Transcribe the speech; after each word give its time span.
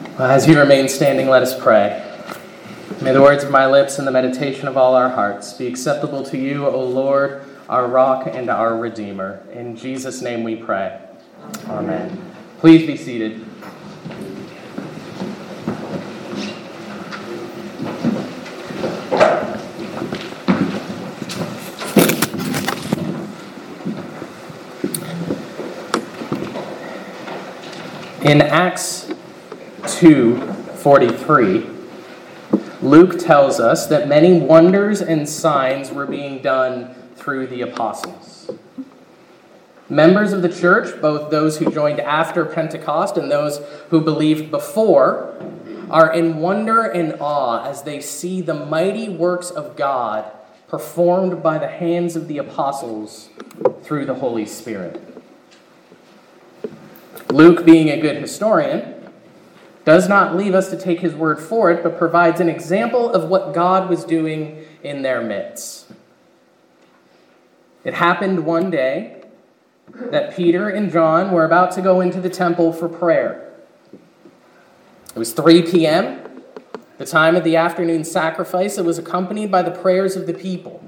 Uh, 0.00 0.24
as 0.24 0.46
you 0.46 0.58
remain 0.58 0.88
standing, 0.88 1.28
let 1.28 1.42
us 1.42 1.58
pray. 1.58 2.06
May 3.02 3.12
the 3.12 3.20
words 3.20 3.44
of 3.44 3.50
my 3.50 3.66
lips 3.66 3.98
and 3.98 4.06
the 4.06 4.10
meditation 4.10 4.68
of 4.68 4.76
all 4.76 4.94
our 4.94 5.08
hearts 5.08 5.52
be 5.54 5.66
acceptable 5.66 6.22
to 6.24 6.38
you, 6.38 6.66
O 6.66 6.84
Lord, 6.84 7.44
our 7.68 7.86
rock 7.86 8.26
and 8.26 8.50
our 8.50 8.76
Redeemer. 8.76 9.42
In 9.52 9.76
Jesus' 9.76 10.22
name 10.22 10.42
we 10.42 10.56
pray. 10.56 11.00
Amen. 11.68 12.34
Please 12.58 12.86
be 12.86 12.96
seated. 12.96 13.46
In 28.22 28.42
Acts 28.42 29.09
2:43, 30.00 31.66
Luke 32.80 33.18
tells 33.18 33.60
us 33.60 33.86
that 33.86 34.08
many 34.08 34.40
wonders 34.40 35.02
and 35.02 35.28
signs 35.28 35.92
were 35.92 36.06
being 36.06 36.40
done 36.40 36.94
through 37.16 37.46
the 37.46 37.60
apostles. 37.60 38.50
Members 39.90 40.32
of 40.32 40.40
the 40.40 40.48
church, 40.48 40.98
both 41.02 41.30
those 41.30 41.58
who 41.58 41.70
joined 41.70 42.00
after 42.00 42.46
Pentecost 42.46 43.18
and 43.18 43.30
those 43.30 43.60
who 43.90 44.00
believed 44.00 44.50
before, 44.50 45.34
are 45.90 46.10
in 46.10 46.38
wonder 46.38 46.80
and 46.80 47.16
awe 47.20 47.68
as 47.68 47.82
they 47.82 48.00
see 48.00 48.40
the 48.40 48.54
mighty 48.54 49.10
works 49.10 49.50
of 49.50 49.76
God 49.76 50.24
performed 50.66 51.42
by 51.42 51.58
the 51.58 51.68
hands 51.68 52.16
of 52.16 52.26
the 52.26 52.38
apostles 52.38 53.28
through 53.82 54.06
the 54.06 54.14
Holy 54.14 54.46
Spirit. 54.46 54.98
Luke, 57.30 57.66
being 57.66 57.90
a 57.90 58.00
good 58.00 58.16
historian, 58.16 58.94
does 59.84 60.08
not 60.08 60.36
leave 60.36 60.54
us 60.54 60.70
to 60.70 60.76
take 60.76 61.00
his 61.00 61.14
word 61.14 61.38
for 61.38 61.70
it, 61.70 61.82
but 61.82 61.98
provides 61.98 62.40
an 62.40 62.48
example 62.48 63.10
of 63.12 63.28
what 63.28 63.54
God 63.54 63.88
was 63.88 64.04
doing 64.04 64.64
in 64.82 65.02
their 65.02 65.22
midst. 65.22 65.90
It 67.84 67.94
happened 67.94 68.44
one 68.44 68.70
day 68.70 69.22
that 70.10 70.36
Peter 70.36 70.68
and 70.68 70.90
John 70.90 71.32
were 71.32 71.44
about 71.44 71.72
to 71.72 71.82
go 71.82 72.00
into 72.00 72.20
the 72.20 72.30
temple 72.30 72.72
for 72.72 72.88
prayer. 72.88 73.52
It 75.14 75.18
was 75.18 75.32
3 75.32 75.62
p.m., 75.62 76.42
the 76.98 77.06
time 77.06 77.34
of 77.34 77.44
the 77.44 77.56
afternoon 77.56 78.04
sacrifice. 78.04 78.76
It 78.76 78.84
was 78.84 78.98
accompanied 78.98 79.50
by 79.50 79.62
the 79.62 79.70
prayers 79.70 80.14
of 80.14 80.26
the 80.26 80.34
people. 80.34 80.84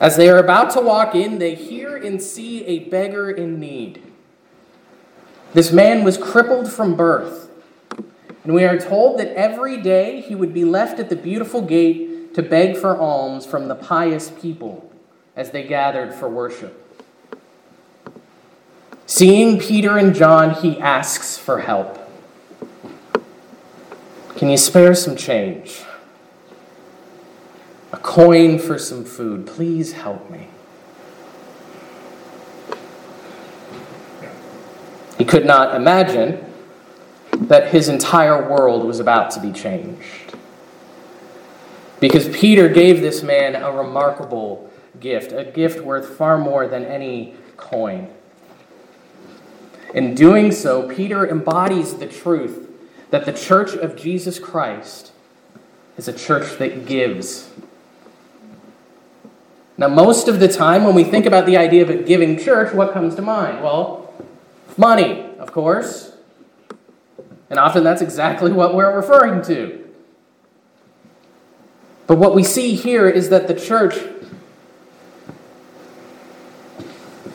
As 0.00 0.16
they 0.16 0.28
are 0.28 0.38
about 0.38 0.70
to 0.72 0.80
walk 0.80 1.14
in, 1.14 1.38
they 1.38 1.54
hear 1.54 1.96
and 1.96 2.20
see 2.20 2.64
a 2.66 2.80
beggar 2.80 3.30
in 3.30 3.58
need. 3.58 4.02
This 5.52 5.72
man 5.72 6.04
was 6.04 6.18
crippled 6.18 6.70
from 6.70 6.96
birth, 6.96 7.50
and 8.44 8.54
we 8.54 8.64
are 8.64 8.78
told 8.78 9.18
that 9.18 9.28
every 9.34 9.80
day 9.80 10.20
he 10.20 10.34
would 10.34 10.52
be 10.52 10.64
left 10.64 10.98
at 10.98 11.08
the 11.08 11.16
beautiful 11.16 11.62
gate 11.62 12.34
to 12.34 12.42
beg 12.42 12.76
for 12.76 12.96
alms 12.98 13.46
from 13.46 13.68
the 13.68 13.74
pious 13.74 14.30
people 14.30 14.92
as 15.34 15.50
they 15.50 15.62
gathered 15.62 16.14
for 16.14 16.28
worship. 16.28 16.82
Seeing 19.06 19.58
Peter 19.58 19.96
and 19.96 20.14
John, 20.14 20.50
he 20.50 20.78
asks 20.80 21.38
for 21.38 21.60
help. 21.60 21.98
Can 24.36 24.50
you 24.50 24.58
spare 24.58 24.94
some 24.94 25.16
change? 25.16 25.82
A 27.92 27.96
coin 27.96 28.58
for 28.58 28.78
some 28.78 29.04
food. 29.04 29.46
Please 29.46 29.92
help 29.92 30.28
me. 30.28 30.48
He 35.18 35.24
could 35.24 35.46
not 35.46 35.74
imagine 35.74 36.44
that 37.32 37.68
his 37.68 37.88
entire 37.88 38.48
world 38.48 38.84
was 38.84 39.00
about 39.00 39.30
to 39.32 39.40
be 39.40 39.52
changed. 39.52 40.34
Because 42.00 42.28
Peter 42.28 42.68
gave 42.68 43.00
this 43.00 43.22
man 43.22 43.54
a 43.54 43.72
remarkable 43.72 44.70
gift, 45.00 45.32
a 45.32 45.44
gift 45.44 45.84
worth 45.84 46.16
far 46.16 46.38
more 46.38 46.66
than 46.66 46.84
any 46.84 47.34
coin. 47.56 48.08
In 49.94 50.14
doing 50.14 50.52
so, 50.52 50.88
Peter 50.88 51.26
embodies 51.26 51.94
the 51.94 52.06
truth 52.06 52.68
that 53.10 53.24
the 53.24 53.32
church 53.32 53.72
of 53.74 53.96
Jesus 53.96 54.38
Christ 54.38 55.12
is 55.96 56.08
a 56.08 56.12
church 56.12 56.58
that 56.58 56.86
gives. 56.86 57.48
Now, 59.78 59.88
most 59.88 60.28
of 60.28 60.40
the 60.40 60.48
time, 60.48 60.84
when 60.84 60.94
we 60.94 61.04
think 61.04 61.26
about 61.26 61.46
the 61.46 61.56
idea 61.56 61.82
of 61.82 61.90
a 61.90 61.96
giving 61.96 62.38
church, 62.38 62.74
what 62.74 62.92
comes 62.92 63.14
to 63.14 63.22
mind? 63.22 63.62
Well, 63.62 64.05
Money, 64.76 65.30
of 65.38 65.52
course. 65.52 66.12
And 67.48 67.58
often 67.58 67.84
that's 67.84 68.02
exactly 68.02 68.52
what 68.52 68.74
we're 68.74 68.94
referring 68.94 69.42
to. 69.42 69.84
But 72.06 72.18
what 72.18 72.34
we 72.34 72.44
see 72.44 72.74
here 72.74 73.08
is 73.08 73.30
that 73.30 73.48
the 73.48 73.54
church 73.54 73.96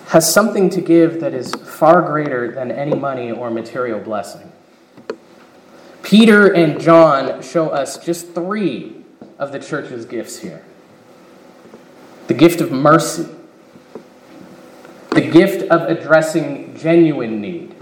has 0.08 0.32
something 0.32 0.70
to 0.70 0.82
give 0.82 1.22
that 1.22 1.34
is 1.34 1.54
far 1.54 2.02
greater 2.02 2.52
than 2.52 2.70
any 2.72 2.96
money 2.96 3.32
or 3.32 3.50
material 3.50 4.00
blessing. 4.00 4.52
Peter 6.04 6.52
and 6.52 6.82
John 6.82 7.42
show 7.42 7.70
us 7.70 7.98
just 8.04 8.34
three 8.34 8.98
of 9.40 9.52
the 9.52 9.60
church's 9.60 10.06
gifts 10.06 10.40
here 10.40 10.64
the 12.28 12.34
gift 12.34 12.62
of 12.62 12.72
mercy 12.72 13.28
the 15.12 15.22
gift 15.22 15.70
of 15.70 15.82
addressing 15.90 16.76
genuine 16.78 17.42
need, 17.42 17.76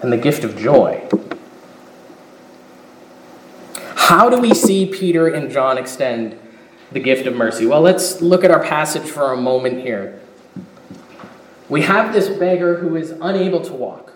and 0.00 0.12
the 0.12 0.16
gift 0.16 0.44
of 0.44 0.56
joy. 0.56 1.06
How 3.94 4.30
do 4.30 4.40
we 4.40 4.54
see 4.54 4.86
Peter 4.86 5.28
and 5.28 5.50
John 5.50 5.76
extend 5.76 6.38
the 6.92 7.00
gift 7.00 7.26
of 7.26 7.34
mercy? 7.34 7.66
Well, 7.66 7.82
let's 7.82 8.22
look 8.22 8.44
at 8.44 8.50
our 8.50 8.62
passage 8.62 9.08
for 9.08 9.32
a 9.32 9.36
moment 9.36 9.82
here. 9.82 10.20
We 11.68 11.82
have 11.82 12.14
this 12.14 12.28
beggar 12.28 12.76
who 12.76 12.96
is 12.96 13.10
unable 13.20 13.60
to 13.60 13.72
walk. 13.74 14.14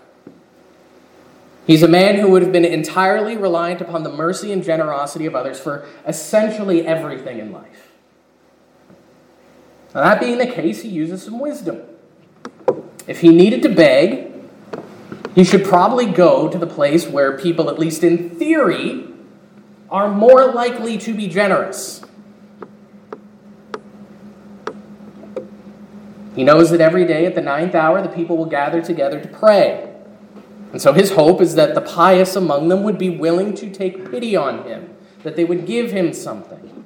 He's 1.67 1.83
a 1.83 1.87
man 1.87 2.15
who 2.15 2.29
would 2.31 2.41
have 2.41 2.51
been 2.51 2.65
entirely 2.65 3.37
reliant 3.37 3.79
upon 3.79 4.01
the 4.01 4.11
mercy 4.11 4.51
and 4.51 4.63
generosity 4.63 5.27
of 5.27 5.35
others 5.35 5.59
for 5.59 5.85
essentially 6.07 6.85
everything 6.85 7.37
in 7.37 7.51
life. 7.51 7.92
Now, 9.93 10.01
that 10.01 10.19
being 10.19 10.39
the 10.39 10.47
case, 10.47 10.81
he 10.81 10.89
uses 10.89 11.23
some 11.23 11.39
wisdom. 11.39 11.81
If 13.07 13.19
he 13.19 13.29
needed 13.29 13.61
to 13.63 13.69
beg, 13.69 14.31
he 15.35 15.43
should 15.43 15.63
probably 15.63 16.05
go 16.05 16.47
to 16.47 16.57
the 16.57 16.67
place 16.67 17.07
where 17.07 17.37
people, 17.37 17.69
at 17.69 17.77
least 17.77 18.03
in 18.03 18.31
theory, 18.31 19.07
are 19.89 20.09
more 20.09 20.51
likely 20.51 20.97
to 20.99 21.13
be 21.13 21.27
generous. 21.27 22.03
He 26.35 26.43
knows 26.43 26.71
that 26.71 26.81
every 26.81 27.05
day 27.05 27.27
at 27.27 27.35
the 27.35 27.41
ninth 27.41 27.75
hour 27.75 28.01
the 28.01 28.09
people 28.09 28.37
will 28.37 28.47
gather 28.47 28.81
together 28.81 29.21
to 29.21 29.27
pray. 29.27 29.93
And 30.71 30.81
so 30.81 30.93
his 30.93 31.11
hope 31.11 31.39
is 31.41 31.53
that 31.53 31.75
the 31.75 31.81
pious 31.81 32.35
among 32.35 32.69
them 32.69 32.83
would 32.83 32.97
be 32.97 33.09
willing 33.11 33.53
to 33.55 33.69
take 33.69 34.09
pity 34.09 34.35
on 34.35 34.63
him, 34.63 34.95
that 35.21 35.35
they 35.35 35.43
would 35.43 35.67
give 35.67 35.91
him 35.91 36.11
something. 36.13 36.83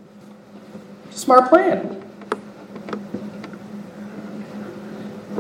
Smart 1.10 1.48
plan. 1.48 2.04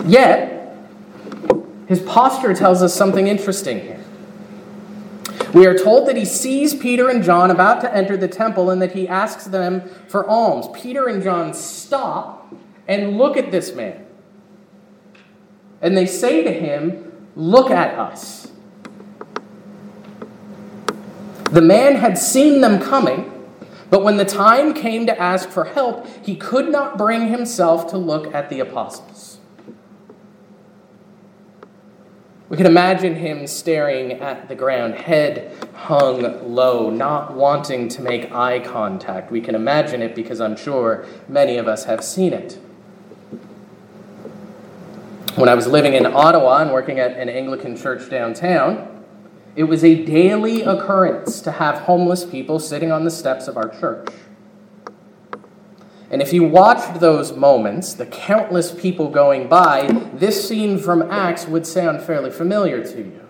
Yet, 0.07 0.73
his 1.87 2.01
posture 2.01 2.53
tells 2.53 2.81
us 2.81 2.93
something 2.93 3.27
interesting 3.27 3.81
here. 3.81 4.03
We 5.53 5.65
are 5.65 5.77
told 5.77 6.07
that 6.07 6.15
he 6.15 6.25
sees 6.25 6.73
Peter 6.73 7.09
and 7.09 7.23
John 7.23 7.51
about 7.51 7.81
to 7.81 7.93
enter 7.93 8.15
the 8.15 8.27
temple 8.27 8.69
and 8.69 8.81
that 8.81 8.93
he 8.93 9.07
asks 9.07 9.45
them 9.45 9.81
for 10.07 10.27
alms. 10.29 10.67
Peter 10.73 11.07
and 11.07 11.23
John 11.23 11.53
stop 11.53 12.53
and 12.87 13.17
look 13.17 13.37
at 13.37 13.51
this 13.51 13.73
man. 13.73 14.05
And 15.81 15.97
they 15.97 16.05
say 16.05 16.43
to 16.43 16.51
him, 16.51 17.03
Look 17.35 17.69
at 17.69 17.97
us. 17.99 18.51
The 21.51 21.61
man 21.61 21.95
had 21.95 22.17
seen 22.17 22.61
them 22.61 22.81
coming, 22.81 23.31
but 23.89 24.03
when 24.03 24.17
the 24.17 24.25
time 24.25 24.73
came 24.73 25.05
to 25.05 25.21
ask 25.21 25.47
for 25.47 25.65
help, 25.65 26.07
he 26.25 26.35
could 26.35 26.69
not 26.69 26.97
bring 26.97 27.27
himself 27.27 27.89
to 27.91 27.97
look 27.97 28.33
at 28.33 28.49
the 28.49 28.59
apostles. 28.59 29.36
We 32.49 32.55
can 32.55 32.65
imagine 32.65 33.15
him 33.15 33.45
staring 33.45 34.13
at 34.13 34.47
the 34.47 34.55
ground, 34.55 34.95
head 34.95 35.53
hung 35.73 36.53
low, 36.53 36.89
not 36.89 37.35
wanting 37.35 37.89
to 37.89 38.01
make 38.01 38.31
eye 38.31 38.59
contact. 38.59 39.31
We 39.31 39.41
can 39.41 39.53
imagine 39.53 40.01
it 40.01 40.15
because 40.15 40.39
I'm 40.39 40.55
sure 40.55 41.05
many 41.27 41.57
of 41.57 41.67
us 41.67 41.83
have 41.83 42.03
seen 42.03 42.31
it. 42.31 42.57
When 45.35 45.49
I 45.49 45.55
was 45.55 45.67
living 45.67 45.93
in 45.93 46.05
Ottawa 46.05 46.61
and 46.61 46.71
working 46.71 46.99
at 46.99 47.11
an 47.17 47.27
Anglican 47.27 47.75
church 47.75 48.09
downtown, 48.09 49.03
it 49.57 49.63
was 49.63 49.83
a 49.83 50.05
daily 50.05 50.61
occurrence 50.61 51.41
to 51.41 51.51
have 51.51 51.79
homeless 51.79 52.25
people 52.25 52.59
sitting 52.59 52.91
on 52.91 53.03
the 53.03 53.11
steps 53.11 53.47
of 53.47 53.57
our 53.57 53.69
church. 53.77 54.07
And 56.09 56.21
if 56.21 56.31
you 56.31 56.43
watched 56.43 56.99
those 56.99 57.33
moments, 57.33 57.93
the 57.93 58.05
countless 58.05 58.71
people 58.71 59.09
going 59.09 59.47
by, 59.47 59.87
this 60.13 60.47
scene 60.47 60.79
from 60.79 61.01
Acts 61.11 61.47
would 61.47 61.67
sound 61.67 62.01
fairly 62.01 62.31
familiar 62.31 62.83
to 62.83 62.97
you. 62.97 63.21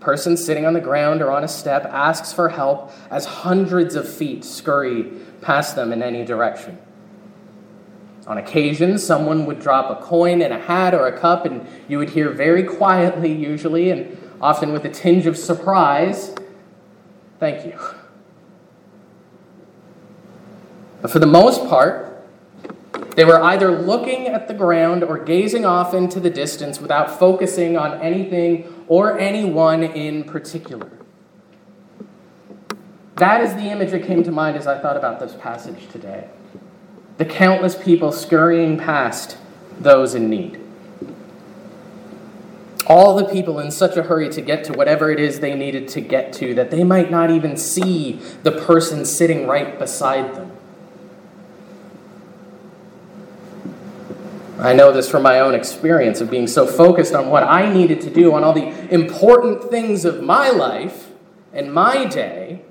person 0.00 0.36
sitting 0.36 0.66
on 0.66 0.72
the 0.72 0.80
ground 0.80 1.22
or 1.22 1.30
on 1.30 1.44
a 1.44 1.48
step 1.48 1.84
asks 1.84 2.32
for 2.32 2.48
help 2.48 2.90
as 3.08 3.24
hundreds 3.24 3.94
of 3.94 4.08
feet 4.08 4.44
scurry 4.44 5.04
past 5.40 5.76
them 5.76 5.92
in 5.92 6.02
any 6.02 6.24
direction. 6.24 6.76
On 8.26 8.38
occasion, 8.38 8.98
someone 8.98 9.46
would 9.46 9.60
drop 9.60 9.90
a 9.90 10.02
coin 10.02 10.42
in 10.42 10.50
a 10.50 10.58
hat 10.58 10.92
or 10.92 11.06
a 11.06 11.18
cup, 11.18 11.44
and 11.44 11.66
you 11.88 11.98
would 11.98 12.10
hear 12.10 12.30
very 12.30 12.64
quietly, 12.64 13.32
usually, 13.32 13.90
and 13.90 14.16
often 14.40 14.72
with 14.72 14.84
a 14.84 14.88
tinge 14.88 15.26
of 15.26 15.36
surprise, 15.36 16.34
Thank 17.42 17.66
you. 17.66 17.76
But 21.02 21.10
for 21.10 21.18
the 21.18 21.26
most 21.26 21.68
part, 21.68 22.24
they 23.16 23.24
were 23.24 23.42
either 23.42 23.70
looking 23.70 24.28
at 24.28 24.48
the 24.48 24.54
ground 24.54 25.04
or 25.04 25.18
gazing 25.18 25.66
off 25.66 25.92
into 25.92 26.20
the 26.20 26.30
distance 26.30 26.80
without 26.80 27.18
focusing 27.18 27.76
on 27.76 28.00
anything 28.00 28.84
or 28.88 29.18
anyone 29.18 29.82
in 29.82 30.24
particular. 30.24 30.90
That 33.16 33.42
is 33.42 33.54
the 33.54 33.70
image 33.70 33.90
that 33.90 34.04
came 34.04 34.22
to 34.22 34.32
mind 34.32 34.56
as 34.56 34.66
I 34.66 34.78
thought 34.78 34.96
about 34.96 35.20
this 35.20 35.34
passage 35.34 35.88
today. 35.90 36.28
The 37.18 37.26
countless 37.26 37.74
people 37.74 38.10
scurrying 38.10 38.78
past 38.78 39.36
those 39.78 40.14
in 40.14 40.30
need 40.30 40.62
all 42.86 43.16
the 43.16 43.24
people 43.24 43.58
in 43.58 43.70
such 43.70 43.96
a 43.96 44.02
hurry 44.02 44.28
to 44.28 44.40
get 44.40 44.64
to 44.64 44.72
whatever 44.72 45.10
it 45.10 45.20
is 45.20 45.40
they 45.40 45.54
needed 45.54 45.88
to 45.88 46.00
get 46.00 46.32
to 46.32 46.54
that 46.54 46.70
they 46.70 46.84
might 46.84 47.10
not 47.10 47.30
even 47.30 47.56
see 47.56 48.20
the 48.42 48.52
person 48.52 49.04
sitting 49.04 49.46
right 49.46 49.78
beside 49.78 50.34
them. 50.34 50.51
I 54.62 54.74
know 54.74 54.92
this 54.92 55.10
from 55.10 55.24
my 55.24 55.40
own 55.40 55.54
experience 55.54 56.20
of 56.20 56.30
being 56.30 56.46
so 56.46 56.66
focused 56.66 57.14
on 57.14 57.28
what 57.30 57.42
I 57.42 57.72
needed 57.72 58.00
to 58.02 58.10
do, 58.10 58.32
on 58.32 58.44
all 58.44 58.52
the 58.52 58.68
important 58.94 59.70
things 59.70 60.04
of 60.04 60.22
my 60.22 60.50
life 60.50 61.10
and 61.52 61.72
my 61.72 62.04
day, 62.04 62.62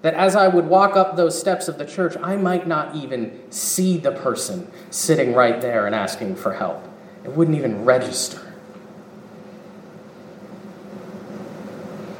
that 0.00 0.14
as 0.14 0.34
I 0.34 0.48
would 0.48 0.66
walk 0.66 0.96
up 0.96 1.16
those 1.16 1.38
steps 1.38 1.68
of 1.68 1.76
the 1.76 1.84
church, 1.84 2.16
I 2.22 2.36
might 2.36 2.66
not 2.66 2.94
even 2.96 3.38
see 3.50 3.98
the 3.98 4.12
person 4.12 4.70
sitting 4.90 5.34
right 5.34 5.60
there 5.60 5.86
and 5.86 5.94
asking 5.94 6.36
for 6.36 6.54
help. 6.54 6.82
It 7.24 7.32
wouldn't 7.32 7.56
even 7.56 7.84
register. 7.84 8.54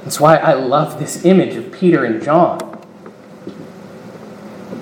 That's 0.03 0.21
why 0.21 0.37
I 0.37 0.53
love 0.53 0.99
this 0.99 1.25
image 1.25 1.57
of 1.57 1.73
Peter 1.73 2.05
and 2.05 2.23
John. 2.23 2.74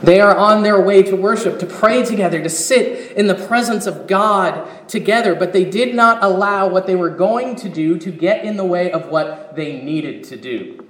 They 0.02 0.20
are 0.20 0.36
on 0.36 0.64
their 0.64 0.80
way 0.80 1.04
to 1.04 1.14
worship, 1.14 1.60
to 1.60 1.66
pray 1.66 2.04
together, 2.04 2.42
to 2.42 2.48
sit 2.48 3.12
in 3.12 3.28
the 3.28 3.36
presence 3.36 3.86
of 3.86 4.08
God 4.08 4.88
together, 4.88 5.34
but 5.36 5.52
they 5.52 5.64
did 5.64 5.94
not 5.94 6.22
allow 6.24 6.66
what 6.66 6.86
they 6.86 6.96
were 6.96 7.10
going 7.10 7.54
to 7.56 7.68
do 7.68 7.98
to 7.98 8.10
get 8.10 8.44
in 8.44 8.56
the 8.56 8.64
way 8.64 8.90
of 8.90 9.08
what 9.08 9.54
they 9.54 9.80
needed 9.80 10.24
to 10.24 10.36
do. 10.36 10.88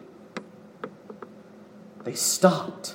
They 2.05 2.15
stopped. 2.15 2.95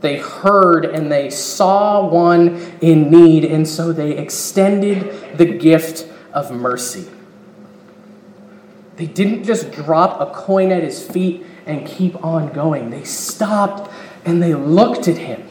They 0.00 0.16
heard 0.16 0.86
and 0.86 1.12
they 1.12 1.28
saw 1.28 2.08
one 2.08 2.56
in 2.80 3.10
need, 3.10 3.44
and 3.44 3.68
so 3.68 3.92
they 3.92 4.16
extended 4.16 5.36
the 5.36 5.44
gift 5.44 6.10
of 6.32 6.50
mercy. 6.50 7.06
They 8.96 9.06
didn't 9.06 9.44
just 9.44 9.72
drop 9.72 10.20
a 10.20 10.32
coin 10.32 10.72
at 10.72 10.82
his 10.82 11.06
feet 11.06 11.44
and 11.66 11.86
keep 11.86 12.22
on 12.24 12.52
going. 12.52 12.90
They 12.90 13.04
stopped 13.04 13.92
and 14.24 14.42
they 14.42 14.54
looked 14.54 15.08
at 15.08 15.16
him. 15.16 15.46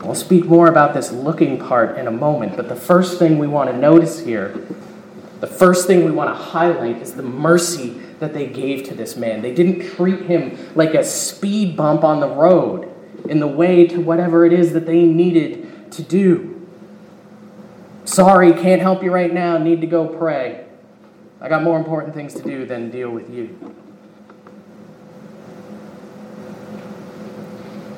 I'll 0.00 0.14
speak 0.14 0.46
more 0.46 0.68
about 0.68 0.94
this 0.94 1.12
looking 1.12 1.58
part 1.58 1.98
in 1.98 2.06
a 2.06 2.10
moment, 2.10 2.56
but 2.56 2.68
the 2.68 2.76
first 2.76 3.18
thing 3.18 3.38
we 3.38 3.46
want 3.46 3.70
to 3.70 3.76
notice 3.76 4.20
here, 4.20 4.66
the 5.40 5.46
first 5.46 5.86
thing 5.86 6.04
we 6.04 6.10
want 6.10 6.30
to 6.30 6.42
highlight 6.42 7.02
is 7.02 7.12
the 7.12 7.22
mercy 7.22 8.00
that 8.18 8.32
they 8.32 8.46
gave 8.46 8.84
to 8.88 8.94
this 8.94 9.16
man. 9.16 9.42
They 9.42 9.54
didn't 9.54 9.94
treat 9.96 10.22
him 10.22 10.56
like 10.74 10.94
a 10.94 11.04
speed 11.04 11.76
bump 11.76 12.04
on 12.04 12.20
the 12.20 12.28
road 12.28 12.92
in 13.28 13.40
the 13.40 13.46
way 13.46 13.86
to 13.86 14.00
whatever 14.00 14.46
it 14.46 14.52
is 14.52 14.72
that 14.72 14.86
they 14.86 15.04
needed 15.04 15.92
to 15.92 16.02
do. 16.02 16.66
Sorry, 18.04 18.52
can't 18.52 18.80
help 18.80 19.02
you 19.02 19.12
right 19.12 19.32
now, 19.32 19.58
need 19.58 19.80
to 19.82 19.86
go 19.86 20.06
pray. 20.06 20.67
I 21.40 21.48
got 21.48 21.62
more 21.62 21.78
important 21.78 22.14
things 22.14 22.34
to 22.34 22.42
do 22.42 22.66
than 22.66 22.90
deal 22.90 23.10
with 23.10 23.30
you. 23.30 23.74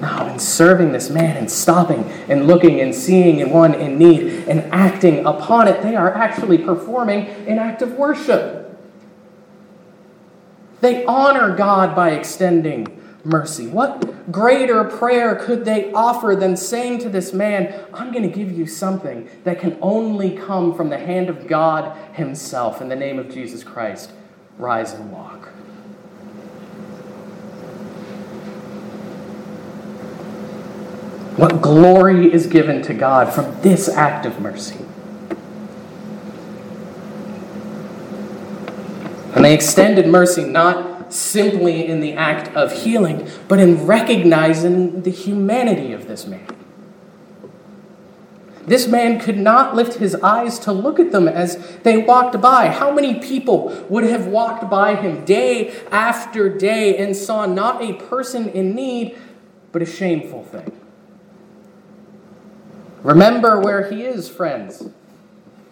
Now, 0.00 0.28
in 0.28 0.38
serving 0.38 0.92
this 0.92 1.10
man 1.10 1.36
and 1.36 1.50
stopping 1.50 2.04
and 2.28 2.46
looking 2.46 2.80
and 2.80 2.94
seeing 2.94 3.50
one 3.50 3.74
in 3.74 3.98
need 3.98 4.48
and 4.48 4.60
acting 4.72 5.26
upon 5.26 5.68
it, 5.68 5.82
they 5.82 5.94
are 5.94 6.12
actually 6.12 6.58
performing 6.58 7.26
an 7.46 7.58
act 7.58 7.82
of 7.82 7.92
worship. 7.94 8.78
They 10.80 11.04
honor 11.04 11.54
God 11.54 11.94
by 11.94 12.12
extending 12.12 12.99
mercy. 13.24 13.66
What 13.66 14.30
greater 14.30 14.84
prayer 14.84 15.34
could 15.34 15.64
they 15.64 15.92
offer 15.92 16.36
than 16.38 16.56
saying 16.56 17.00
to 17.00 17.08
this 17.08 17.32
man, 17.32 17.84
I'm 17.92 18.12
going 18.12 18.22
to 18.22 18.34
give 18.34 18.50
you 18.50 18.66
something 18.66 19.28
that 19.44 19.60
can 19.60 19.78
only 19.80 20.36
come 20.36 20.74
from 20.74 20.88
the 20.88 20.98
hand 20.98 21.28
of 21.28 21.46
God 21.46 21.96
Himself 22.14 22.80
in 22.80 22.88
the 22.88 22.96
name 22.96 23.18
of 23.18 23.30
Jesus 23.30 23.64
Christ? 23.64 24.12
Rise 24.58 24.92
and 24.92 25.10
walk. 25.12 25.48
What 31.36 31.62
glory 31.62 32.30
is 32.32 32.46
given 32.46 32.82
to 32.82 32.92
God 32.92 33.32
from 33.32 33.60
this 33.62 33.88
act 33.88 34.26
of 34.26 34.40
mercy? 34.40 34.84
And 39.34 39.44
they 39.44 39.54
extended 39.54 40.06
mercy 40.06 40.44
not 40.44 40.89
simply 41.12 41.86
in 41.86 42.00
the 42.00 42.14
act 42.14 42.54
of 42.56 42.72
healing, 42.72 43.28
but 43.48 43.58
in 43.58 43.86
recognizing 43.86 45.02
the 45.02 45.10
humanity 45.10 45.92
of 45.92 46.06
this 46.06 46.26
man. 46.26 46.46
This 48.66 48.86
man 48.86 49.18
could 49.18 49.38
not 49.38 49.74
lift 49.74 49.94
his 49.94 50.14
eyes 50.16 50.58
to 50.60 50.72
look 50.72 51.00
at 51.00 51.12
them 51.12 51.26
as 51.26 51.78
they 51.82 51.96
walked 51.96 52.40
by. 52.40 52.68
How 52.68 52.92
many 52.92 53.18
people 53.18 53.68
would 53.88 54.04
have 54.04 54.26
walked 54.26 54.70
by 54.70 54.94
him 54.94 55.24
day 55.24 55.74
after 55.90 56.48
day 56.48 56.96
and 56.96 57.16
saw 57.16 57.46
not 57.46 57.82
a 57.82 57.94
person 57.94 58.48
in 58.48 58.74
need, 58.74 59.18
but 59.72 59.82
a 59.82 59.86
shameful 59.86 60.44
thing? 60.44 60.70
Remember 63.02 63.58
where 63.58 63.90
he 63.90 64.04
is, 64.04 64.28
friends. 64.28 64.88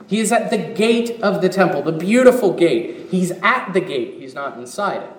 He 0.09 0.21
is 0.21 0.33
at 0.33 0.50
the 0.50 0.57
gate 0.57 1.21
of 1.21 1.42
the 1.42 1.50
temple, 1.50 1.83
the 1.83 1.92
beautiful 1.92 2.54
gate. 2.54 3.11
He's 3.11 3.30
at 3.42 3.73
the 3.75 3.80
gate, 3.80 4.14
he's 4.18 4.35
not 4.35 4.57
inside 4.57 5.02
it. 5.02 5.17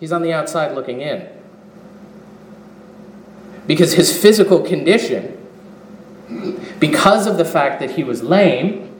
He's 0.00 0.12
on 0.12 0.22
the 0.22 0.32
outside 0.32 0.74
looking 0.74 1.00
in. 1.00 1.28
Because 3.66 3.94
his 3.94 4.16
physical 4.16 4.60
condition, 4.60 5.38
because 6.78 7.26
of 7.26 7.38
the 7.38 7.44
fact 7.44 7.80
that 7.80 7.92
he 7.92 8.04
was 8.04 8.22
lame, 8.22 8.90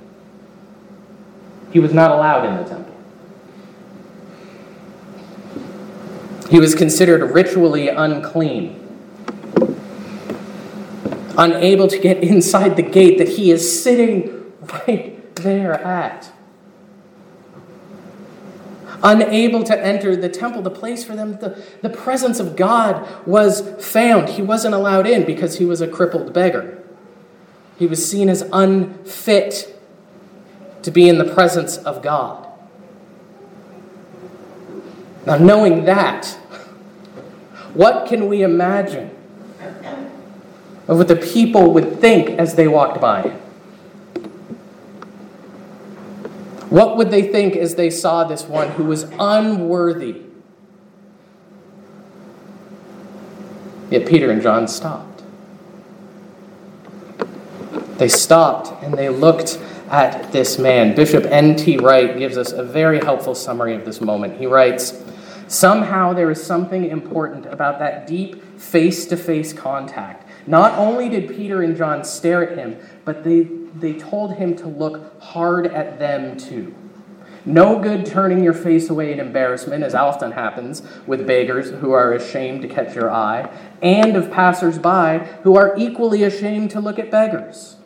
he 1.71 1.81
was 1.81 1.93
not 1.93 2.11
allowed 2.11 2.47
in 2.47 2.57
the 2.57 2.69
temple. 2.69 2.95
He 6.49 6.61
was 6.61 6.75
considered 6.75 7.23
ritually 7.33 7.89
unclean 7.89 8.85
unable 11.37 11.89
to 11.89 11.99
get 11.99 12.23
inside 12.23 12.77
the 12.77 12.83
gate 12.83 13.19
that 13.19 13.31
he 13.31 13.51
is 13.51 13.83
sitting 13.83 14.53
right 14.87 15.35
there 15.37 15.75
at. 15.83 16.31
Unable 19.05 19.63
to 19.65 19.79
enter 19.79 20.17
the 20.17 20.29
temple, 20.29 20.63
the 20.63 20.71
place 20.71 21.05
for 21.05 21.15
them, 21.15 21.39
the, 21.39 21.63
the 21.83 21.91
presence 21.91 22.41
of 22.41 22.57
God 22.57 23.07
was 23.27 23.61
found. 23.85 24.31
He 24.31 24.43
wasn't 24.43 24.75
allowed 24.75 25.07
in 25.07 25.25
because 25.25 25.59
he 25.59 25.65
was 25.65 25.81
a 25.81 25.87
crippled 25.87 26.33
beggar. 26.33 26.83
He 27.79 27.87
was 27.87 28.09
seen 28.09 28.29
as 28.29 28.43
unfit 28.53 29.79
to 30.83 30.91
be 30.91 31.09
in 31.09 31.19
the 31.19 31.25
presence 31.25 31.77
of 31.77 32.03
God. 32.03 32.49
Now, 35.27 35.37
knowing 35.37 35.85
that, 35.85 36.27
what 37.75 38.09
can 38.09 38.27
we 38.27 38.43
imagine 38.43 39.15
of 40.87 40.99
what 40.99 41.09
the 41.09 41.17
people 41.17 41.73
would 41.73 42.01
think 42.01 42.31
as 42.39 42.55
they 42.55 42.69
walked 42.69 43.01
by. 43.01 43.37
What 46.75 46.97
would 46.97 47.13
they 47.13 47.23
think 47.23 47.55
as 47.55 47.77
they 47.77 47.89
saw 47.89 48.25
this 48.25 48.43
one 48.47 48.69
who 48.71 48.83
was 48.83 49.05
unworthy? 49.21 50.23
Yet 53.93 54.09
Peter 54.09 54.33
and 54.33 54.43
John 54.43 54.67
stopped. 54.67 55.23
They 57.99 58.09
stopped 58.09 58.83
and 58.83 58.95
they 58.95 59.09
looked 59.09 59.61
at 59.89 60.33
this 60.33 60.59
man. 60.59 60.97
Bishop 60.97 61.27
N.T. 61.27 61.77
Wright 61.77 62.19
gives 62.19 62.37
us 62.37 62.51
a 62.51 62.65
very 62.65 62.99
helpful 62.99 63.37
summary 63.37 63.77
of 63.77 63.85
this 63.85 64.01
moment. 64.01 64.41
He 64.41 64.47
writes 64.47 65.01
Somehow 65.47 66.13
there 66.13 66.33
is 66.33 66.45
something 66.45 66.87
important 66.87 67.47
about 67.47 67.79
that 67.79 68.09
deep 68.09 68.59
face 68.59 69.07
to 69.07 69.17
face 69.17 69.53
contact 69.53 70.29
not 70.49 70.77
only 70.77 71.09
did 71.09 71.29
Peter 71.29 71.63
and 71.63 71.77
John 71.77 72.03
stare 72.03 72.51
at 72.51 72.59
him, 72.59 72.77
but 73.05 73.23
they 73.23 73.45
they 73.75 73.95
told 73.95 74.35
him 74.35 74.55
to 74.57 74.69
look 74.69 75.21
hard 75.23 75.67
at 75.67 75.99
them 75.99 76.37
too. 76.37 76.75
No 77.47 77.79
good 77.79 78.07
turning 78.07 78.43
your 78.43 78.55
face 78.55 78.89
away 78.89 79.13
in 79.13 79.21
embarrassment, 79.21 79.85
as 79.85 79.95
often 79.95 80.33
happens 80.33 80.83
with 81.07 81.27
beggars 81.27 81.71
who 81.71 81.93
are 81.93 82.15
ashamed 82.15 82.63
to 82.63 82.69
catch 82.69 82.95
your 82.95 83.11
eye, 83.11 83.51
and 83.83 84.17
of 84.17 84.31
passers 84.31 84.79
by 84.79 85.19
who 85.43 85.55
are 85.57 85.75
equally 85.77 86.23
ashamed 86.23 86.71
to 86.71 86.81
look 86.81 86.99
at 86.99 87.11
beggars. 87.11 87.77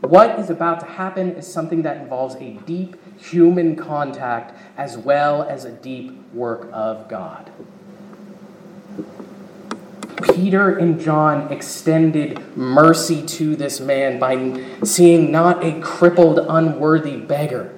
What 0.00 0.38
is 0.40 0.50
about 0.50 0.80
to 0.80 0.86
happen 0.86 1.30
is 1.32 1.46
something 1.46 1.82
that 1.82 1.98
involves 1.98 2.34
a 2.36 2.58
deep 2.66 2.96
human 3.18 3.76
contact 3.76 4.58
as 4.76 4.98
well 4.98 5.42
as 5.44 5.64
a 5.64 5.70
deep 5.70 6.20
work 6.34 6.68
of 6.72 7.08
God. 7.08 7.50
Peter 10.36 10.76
and 10.76 11.00
John 11.00 11.50
extended 11.50 12.56
mercy 12.56 13.24
to 13.26 13.56
this 13.56 13.80
man 13.80 14.18
by 14.18 14.62
seeing 14.84 15.32
not 15.32 15.64
a 15.64 15.80
crippled, 15.80 16.38
unworthy 16.38 17.16
beggar 17.16 17.72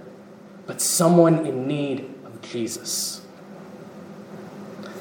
but 0.68 0.82
someone 0.82 1.46
in 1.46 1.66
need 1.66 2.00
of 2.26 2.42
Jesus. 2.42 3.22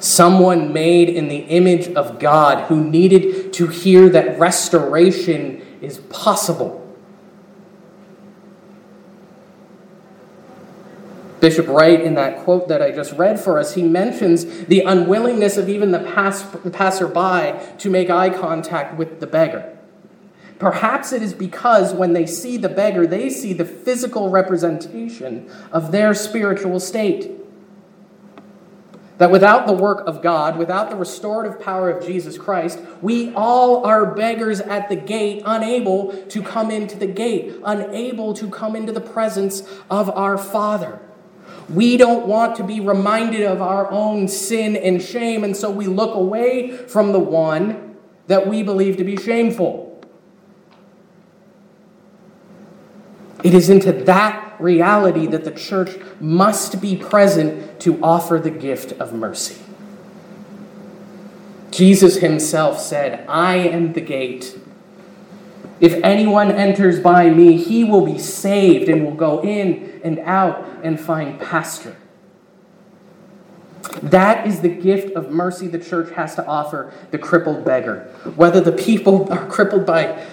Someone 0.00 0.72
made 0.72 1.10
in 1.10 1.28
the 1.28 1.36
image 1.36 1.88
of 1.88 2.18
God 2.18 2.68
who 2.68 2.82
needed 2.82 3.52
to 3.52 3.66
hear 3.66 4.08
that 4.08 4.38
restoration 4.38 5.60
is 5.82 5.98
possible. 5.98 6.77
Bishop 11.40 11.68
Wright, 11.68 12.00
in 12.00 12.14
that 12.14 12.38
quote 12.38 12.68
that 12.68 12.82
I 12.82 12.90
just 12.90 13.12
read 13.12 13.38
for 13.38 13.58
us, 13.58 13.74
he 13.74 13.82
mentions 13.82 14.66
the 14.66 14.80
unwillingness 14.80 15.56
of 15.56 15.68
even 15.68 15.92
the 15.92 16.00
pass- 16.00 16.44
passerby 16.72 17.54
to 17.78 17.90
make 17.90 18.10
eye 18.10 18.30
contact 18.30 18.98
with 18.98 19.20
the 19.20 19.26
beggar. 19.26 19.76
Perhaps 20.58 21.12
it 21.12 21.22
is 21.22 21.34
because 21.34 21.94
when 21.94 22.12
they 22.12 22.26
see 22.26 22.56
the 22.56 22.68
beggar, 22.68 23.06
they 23.06 23.30
see 23.30 23.52
the 23.52 23.64
physical 23.64 24.28
representation 24.28 25.48
of 25.70 25.92
their 25.92 26.12
spiritual 26.14 26.80
state. 26.80 27.30
That 29.18 29.30
without 29.30 29.66
the 29.66 29.72
work 29.72 30.06
of 30.06 30.22
God, 30.22 30.58
without 30.58 30.90
the 30.90 30.96
restorative 30.96 31.60
power 31.60 31.90
of 31.90 32.04
Jesus 32.04 32.38
Christ, 32.38 32.80
we 33.02 33.32
all 33.34 33.84
are 33.84 34.06
beggars 34.06 34.60
at 34.60 34.88
the 34.88 34.96
gate, 34.96 35.42
unable 35.44 36.12
to 36.28 36.42
come 36.42 36.70
into 36.70 36.96
the 36.96 37.06
gate, 37.06 37.54
unable 37.64 38.34
to 38.34 38.48
come 38.48 38.74
into 38.74 38.92
the 38.92 39.00
presence 39.00 39.62
of 39.90 40.08
our 40.10 40.38
Father. 40.38 41.00
We 41.68 41.96
don't 41.96 42.26
want 42.26 42.56
to 42.56 42.64
be 42.64 42.80
reminded 42.80 43.42
of 43.42 43.60
our 43.60 43.90
own 43.90 44.28
sin 44.28 44.74
and 44.76 45.02
shame, 45.02 45.44
and 45.44 45.56
so 45.56 45.70
we 45.70 45.86
look 45.86 46.14
away 46.14 46.76
from 46.76 47.12
the 47.12 47.18
one 47.18 47.96
that 48.26 48.46
we 48.46 48.62
believe 48.62 48.96
to 48.96 49.04
be 49.04 49.16
shameful. 49.16 49.86
It 53.44 53.54
is 53.54 53.70
into 53.70 53.92
that 53.92 54.56
reality 54.58 55.26
that 55.26 55.44
the 55.44 55.50
church 55.50 55.96
must 56.20 56.80
be 56.80 56.96
present 56.96 57.80
to 57.80 58.02
offer 58.02 58.38
the 58.38 58.50
gift 58.50 58.92
of 58.92 59.12
mercy. 59.12 59.56
Jesus 61.70 62.16
himself 62.16 62.80
said, 62.80 63.24
I 63.28 63.56
am 63.56 63.92
the 63.92 64.00
gate. 64.00 64.58
If 65.80 65.94
anyone 66.02 66.50
enters 66.50 67.00
by 67.00 67.30
me, 67.30 67.56
he 67.56 67.84
will 67.84 68.04
be 68.04 68.18
saved 68.18 68.88
and 68.88 69.04
will 69.04 69.14
go 69.14 69.42
in 69.42 70.00
and 70.02 70.18
out 70.20 70.66
and 70.82 70.98
find 70.98 71.40
pasture. 71.40 71.96
That 74.02 74.46
is 74.46 74.60
the 74.60 74.68
gift 74.68 75.14
of 75.14 75.30
mercy 75.30 75.66
the 75.68 75.78
church 75.78 76.12
has 76.14 76.34
to 76.34 76.46
offer 76.46 76.92
the 77.10 77.18
crippled 77.18 77.64
beggar. 77.64 78.10
Whether 78.36 78.60
the 78.60 78.72
people 78.72 79.32
are 79.32 79.46
crippled 79.46 79.86
by 79.86 80.26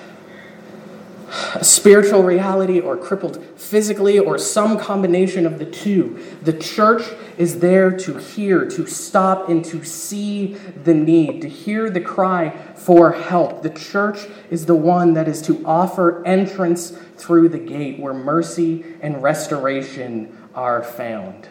a 1.54 1.64
spiritual 1.64 2.24
reality 2.24 2.80
or 2.80 2.98
crippled 2.98 3.44
physically 3.56 4.20
or 4.20 4.38
some 4.38 4.78
combination 4.78 5.46
of 5.46 5.60
the 5.60 5.66
two. 5.66 6.20
The 6.44 6.54
church 6.54 7.04
is 7.38 7.60
there 7.60 7.92
to 7.92 8.18
hear, 8.18 8.66
to 8.70 8.86
stop, 8.88 9.50
and 9.50 9.64
to 9.66 9.84
see 9.84 10.54
the 10.84 10.94
need, 10.94 11.42
to 11.42 11.50
hear 11.50 11.90
the 11.90 12.02
cry 12.02 12.52
for 12.76 13.12
help. 13.12 13.62
The 13.62 13.70
church 13.70 14.28
is 14.50 14.66
the 14.66 14.76
one 14.76 15.14
that 15.14 15.28
is 15.28 15.42
to 15.44 15.66
offer 15.66 16.26
entrance 16.26 16.92
through 17.18 17.50
the 17.50 17.60
gate 17.60 18.00
where 18.00 18.14
mercy 18.14 18.86
and 19.02 19.22
restoration 19.22 20.38
are 20.54 20.84
found. 20.84 21.50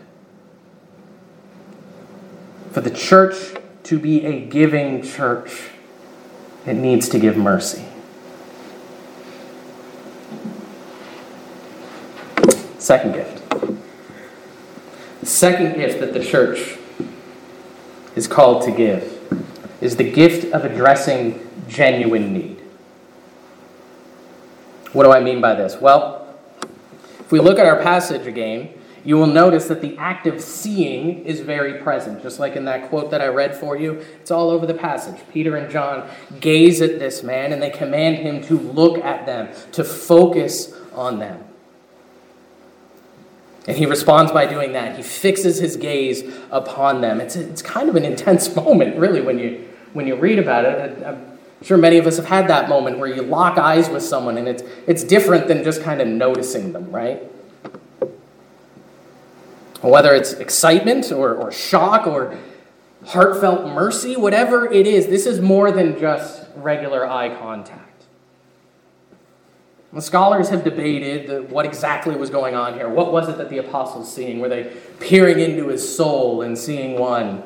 For 2.72 2.80
the 2.80 2.90
church 2.90 3.54
to 3.84 3.98
be 3.98 4.24
a 4.24 4.40
giving 4.46 5.02
church, 5.02 5.70
it 6.66 6.74
needs 6.74 7.08
to 7.10 7.18
give 7.18 7.36
mercy. 7.36 7.84
Second 12.84 13.14
gift. 13.14 13.40
Second 15.26 15.76
gift 15.76 16.00
that 16.00 16.12
the 16.12 16.22
church 16.22 16.76
is 18.14 18.28
called 18.28 18.62
to 18.64 18.70
give 18.70 19.10
is 19.80 19.96
the 19.96 20.04
gift 20.04 20.52
of 20.52 20.66
addressing 20.66 21.40
genuine 21.66 22.34
need. 22.34 22.58
What 24.92 25.04
do 25.04 25.12
I 25.12 25.20
mean 25.20 25.40
by 25.40 25.54
this? 25.54 25.80
Well, 25.80 26.36
if 27.20 27.32
we 27.32 27.40
look 27.40 27.58
at 27.58 27.64
our 27.64 27.80
passage 27.80 28.26
again, 28.26 28.68
you 29.02 29.16
will 29.16 29.28
notice 29.28 29.66
that 29.68 29.80
the 29.80 29.96
act 29.96 30.26
of 30.26 30.42
seeing 30.42 31.24
is 31.24 31.40
very 31.40 31.80
present. 31.82 32.22
Just 32.22 32.38
like 32.38 32.54
in 32.54 32.66
that 32.66 32.90
quote 32.90 33.10
that 33.12 33.22
I 33.22 33.28
read 33.28 33.56
for 33.56 33.78
you, 33.78 34.04
it's 34.20 34.30
all 34.30 34.50
over 34.50 34.66
the 34.66 34.74
passage. 34.74 35.22
Peter 35.32 35.56
and 35.56 35.72
John 35.72 36.06
gaze 36.38 36.82
at 36.82 36.98
this 36.98 37.22
man 37.22 37.50
and 37.54 37.62
they 37.62 37.70
command 37.70 38.16
him 38.16 38.42
to 38.42 38.58
look 38.58 39.02
at 39.02 39.24
them, 39.24 39.48
to 39.72 39.84
focus 39.84 40.74
on 40.92 41.18
them. 41.18 41.44
And 43.66 43.76
he 43.76 43.86
responds 43.86 44.30
by 44.30 44.46
doing 44.46 44.72
that. 44.72 44.96
He 44.96 45.02
fixes 45.02 45.58
his 45.58 45.76
gaze 45.76 46.22
upon 46.50 47.00
them. 47.00 47.20
It's, 47.20 47.34
it's 47.34 47.62
kind 47.62 47.88
of 47.88 47.96
an 47.96 48.04
intense 48.04 48.54
moment, 48.56 48.96
really, 48.98 49.20
when 49.20 49.38
you, 49.38 49.68
when 49.92 50.06
you 50.06 50.16
read 50.16 50.38
about 50.38 50.64
it. 50.64 51.02
I'm 51.04 51.38
sure 51.62 51.78
many 51.78 51.96
of 51.96 52.06
us 52.06 52.16
have 52.16 52.26
had 52.26 52.48
that 52.48 52.68
moment 52.68 52.98
where 52.98 53.08
you 53.08 53.22
lock 53.22 53.56
eyes 53.56 53.88
with 53.88 54.02
someone 54.02 54.36
and 54.36 54.48
it's, 54.48 54.62
it's 54.86 55.02
different 55.02 55.48
than 55.48 55.64
just 55.64 55.82
kind 55.82 56.02
of 56.02 56.08
noticing 56.08 56.72
them, 56.72 56.90
right? 56.90 57.22
Whether 59.80 60.14
it's 60.14 60.34
excitement 60.34 61.10
or, 61.10 61.34
or 61.34 61.50
shock 61.52 62.06
or 62.06 62.36
heartfelt 63.06 63.66
mercy, 63.66 64.16
whatever 64.16 64.70
it 64.70 64.86
is, 64.86 65.06
this 65.06 65.26
is 65.26 65.40
more 65.40 65.70
than 65.70 65.98
just 65.98 66.46
regular 66.56 67.08
eye 67.08 67.34
contact. 67.36 67.93
The 69.94 70.02
scholars 70.02 70.48
have 70.48 70.64
debated 70.64 71.28
the, 71.28 71.42
what 71.44 71.64
exactly 71.64 72.16
was 72.16 72.28
going 72.28 72.56
on 72.56 72.74
here. 72.74 72.88
What 72.88 73.12
was 73.12 73.28
it 73.28 73.38
that 73.38 73.48
the 73.48 73.58
apostles 73.58 74.12
seeing? 74.12 74.40
Were 74.40 74.48
they 74.48 74.72
peering 74.98 75.38
into 75.38 75.68
his 75.68 75.96
soul 75.96 76.42
and 76.42 76.58
seeing 76.58 76.98
one 76.98 77.44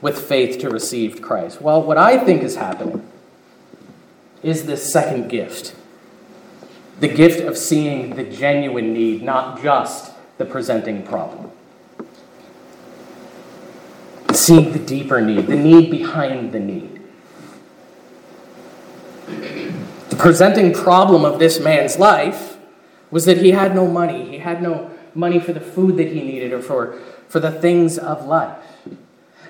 with 0.00 0.16
faith 0.16 0.60
to 0.60 0.70
receive 0.70 1.20
Christ? 1.20 1.60
Well, 1.60 1.82
what 1.82 1.98
I 1.98 2.18
think 2.18 2.44
is 2.44 2.54
happening 2.54 3.04
is 4.44 4.66
this 4.66 4.90
second 4.90 5.28
gift 5.28 5.74
the 7.00 7.08
gift 7.08 7.40
of 7.40 7.58
seeing 7.58 8.16
the 8.16 8.24
genuine 8.24 8.94
need, 8.94 9.22
not 9.22 9.62
just 9.62 10.12
the 10.38 10.46
presenting 10.46 11.02
problem. 11.02 11.50
Seeing 14.32 14.72
the 14.72 14.78
deeper 14.78 15.20
need, 15.20 15.46
the 15.46 15.56
need 15.56 15.90
behind 15.90 16.52
the 16.52 16.60
need. 16.60 16.95
The 20.16 20.22
presenting 20.22 20.72
problem 20.72 21.26
of 21.26 21.38
this 21.38 21.60
man's 21.60 21.98
life 21.98 22.56
was 23.10 23.26
that 23.26 23.36
he 23.36 23.50
had 23.50 23.74
no 23.74 23.86
money. 23.86 24.30
He 24.30 24.38
had 24.38 24.62
no 24.62 24.90
money 25.14 25.38
for 25.38 25.52
the 25.52 25.60
food 25.60 25.98
that 25.98 26.08
he 26.08 26.22
needed 26.22 26.54
or 26.54 26.62
for, 26.62 26.98
for 27.28 27.38
the 27.38 27.50
things 27.50 27.98
of 27.98 28.24
life. 28.24 28.56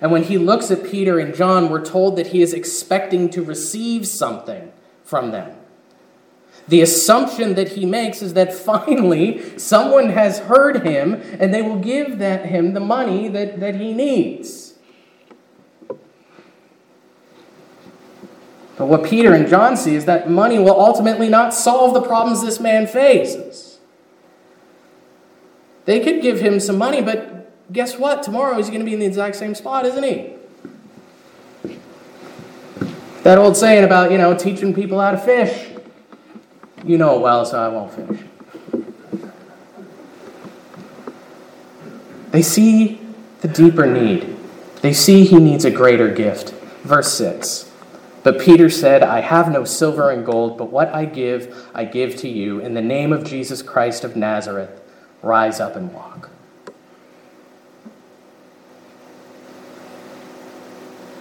And 0.00 0.11
when 0.11 0.25
he 0.25 0.38
looks 0.38 0.73
at 0.73 0.82
Peter 0.82 1.20
and 1.20 1.37
John, 1.37 1.70
we're 1.70 1.85
told 1.85 2.16
that 2.16 2.28
he 2.28 2.42
is 2.42 2.52
expecting 2.52 3.30
to 3.30 3.44
receive 3.44 4.08
something 4.08 4.73
from 5.04 5.30
them. 5.30 5.56
The 6.66 6.80
assumption 6.80 7.54
that 7.54 7.68
he 7.68 7.87
makes 7.87 8.20
is 8.20 8.35
that 8.35 8.52
finally 8.73 9.56
someone 9.61 10.11
has 10.11 10.40
heard 10.40 10.85
him 10.85 11.23
and 11.38 11.54
they 11.54 11.62
will 11.62 11.78
give 11.78 12.18
that, 12.18 12.46
him 12.46 12.75
the 12.75 12.80
money 12.80 13.28
that, 13.28 13.61
that 13.61 13.76
he 13.76 13.92
needs. 13.92 14.65
But 18.76 18.87
what 18.87 19.04
Peter 19.04 19.33
and 19.33 19.49
John 19.49 19.76
see 19.76 19.95
is 19.95 20.04
that 20.04 20.30
money 20.30 20.59
will 20.59 20.78
ultimately 20.78 21.28
not 21.28 21.54
solve 21.54 21.95
the 21.95 22.02
problems 22.02 22.42
this 22.42 22.61
man 22.61 22.87
faces. 22.87 23.78
They 25.87 26.00
could 26.00 26.21
give 26.21 26.40
him 26.40 26.61
some 26.61 26.76
money, 26.76 27.00
but 27.00 27.73
guess 27.73 27.99
what? 27.99 28.23
Tomorrow 28.23 28.56
he's 28.56 28.68
going 28.68 28.80
to 28.80 28.85
be 28.85 28.92
in 28.92 29.00
the 29.00 29.06
exact 29.06 29.37
same 29.37 29.54
spot, 29.54 29.87
isn't 29.87 30.02
he? 30.02 30.33
That 33.23 33.38
old 33.38 33.56
saying 33.56 33.85
about, 33.85 34.12
you 34.12 34.18
know, 34.18 34.37
teaching 34.37 34.75
people 34.75 35.00
how 35.00 35.12
to 35.12 35.18
fish. 35.18 35.71
You 36.85 36.99
know 36.99 37.16
it 37.16 37.23
well, 37.23 37.45
so 37.45 37.59
I 37.59 37.68
won't 37.68 37.92
finish. 37.92 38.21
They 42.30 42.42
see 42.42 43.00
the 43.40 43.49
deeper 43.49 43.87
need. 43.87 44.37
They 44.83 44.92
see 44.92 45.25
he 45.25 45.38
needs 45.38 45.64
a 45.64 45.71
greater 45.71 46.12
gift. 46.12 46.50
Verse 46.85 47.12
6. 47.14 47.65
But 48.26 48.40
Peter 48.40 48.68
said, 48.68 49.04
I 49.04 49.21
have 49.21 49.52
no 49.52 49.62
silver 49.62 50.11
and 50.11 50.26
gold, 50.26 50.59
but 50.59 50.68
what 50.68 50.92
I 50.92 51.04
give, 51.04 51.71
I 51.73 51.85
give 51.85 52.16
to 52.16 52.28
you. 52.28 52.59
In 52.59 52.75
the 52.75 52.83
name 52.83 53.12
of 53.12 53.23
Jesus 53.23 53.62
Christ 53.62 54.02
of 54.02 54.16
Nazareth, 54.16 54.83
rise 55.23 55.61
up 55.61 55.76
and 55.76 55.95
walk. 55.95 56.28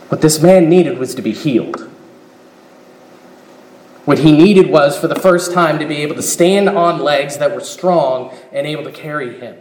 What 0.10 0.22
this 0.22 0.42
man 0.42 0.68
needed 0.68 0.98
was 0.98 1.14
to 1.14 1.22
be 1.22 1.32
healed. 1.32 1.82
What 4.06 4.18
he 4.18 4.32
needed 4.32 4.72
was, 4.72 4.98
for 4.98 5.08
the 5.08 5.14
first 5.14 5.54
time, 5.54 5.78
to 5.78 5.86
be 5.86 5.98
able 5.98 6.16
to 6.16 6.24
stand 6.24 6.68
on 6.68 7.00
legs 7.00 7.38
that 7.38 7.54
were 7.54 7.62
strong 7.62 8.36
and 8.52 8.66
able 8.66 8.84
to 8.84 8.92
carry 8.92 9.40
him. 9.40 9.58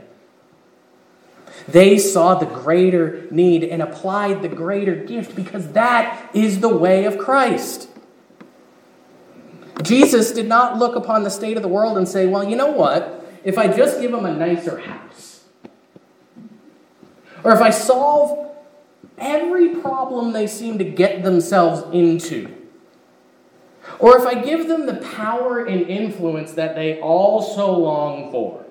They 1.67 1.99
saw 1.99 2.35
the 2.35 2.47
greater 2.47 3.27
need 3.31 3.65
and 3.65 3.81
applied 3.83 4.43
the 4.43 4.49
greater 4.49 4.95
gift 4.95 5.35
because 5.35 5.73
that 5.73 6.31
is 6.35 6.61
the 6.61 6.69
way 6.69 7.07
of 7.07 7.17
Christ. 7.19 7.89
Jesus 9.83 10.33
did 10.33 10.47
not 10.47 10.79
look 10.79 10.95
upon 10.95 11.23
the 11.23 11.31
state 11.31 11.57
of 11.57 11.63
the 11.63 11.69
world 11.69 11.97
and 11.97 12.07
say, 12.07 12.27
well, 12.27 12.49
you 12.49 12.57
know 12.57 12.71
what? 12.71 13.25
If 13.45 13.59
I 13.59 13.69
just 13.69 14.01
give 14.01 14.13
them 14.13 14.25
a 14.25 14.35
nicer 14.35 14.79
house, 14.79 15.45
or 17.43 17.53
if 17.53 17.61
I 17.61 17.71
solve 17.71 18.55
every 19.19 19.77
problem 19.77 20.33
they 20.33 20.47
seem 20.47 20.79
to 20.79 20.85
get 20.85 21.23
themselves 21.23 21.83
into, 21.95 22.55
or 23.99 24.19
if 24.19 24.27
I 24.27 24.35
give 24.43 24.69
them 24.69 24.87
the 24.87 24.97
power 24.97 25.65
and 25.65 25.83
influence 25.83 26.53
that 26.53 26.75
they 26.75 27.01
all 27.01 27.43
so 27.43 27.77
long 27.79 28.31
for, 28.31 28.65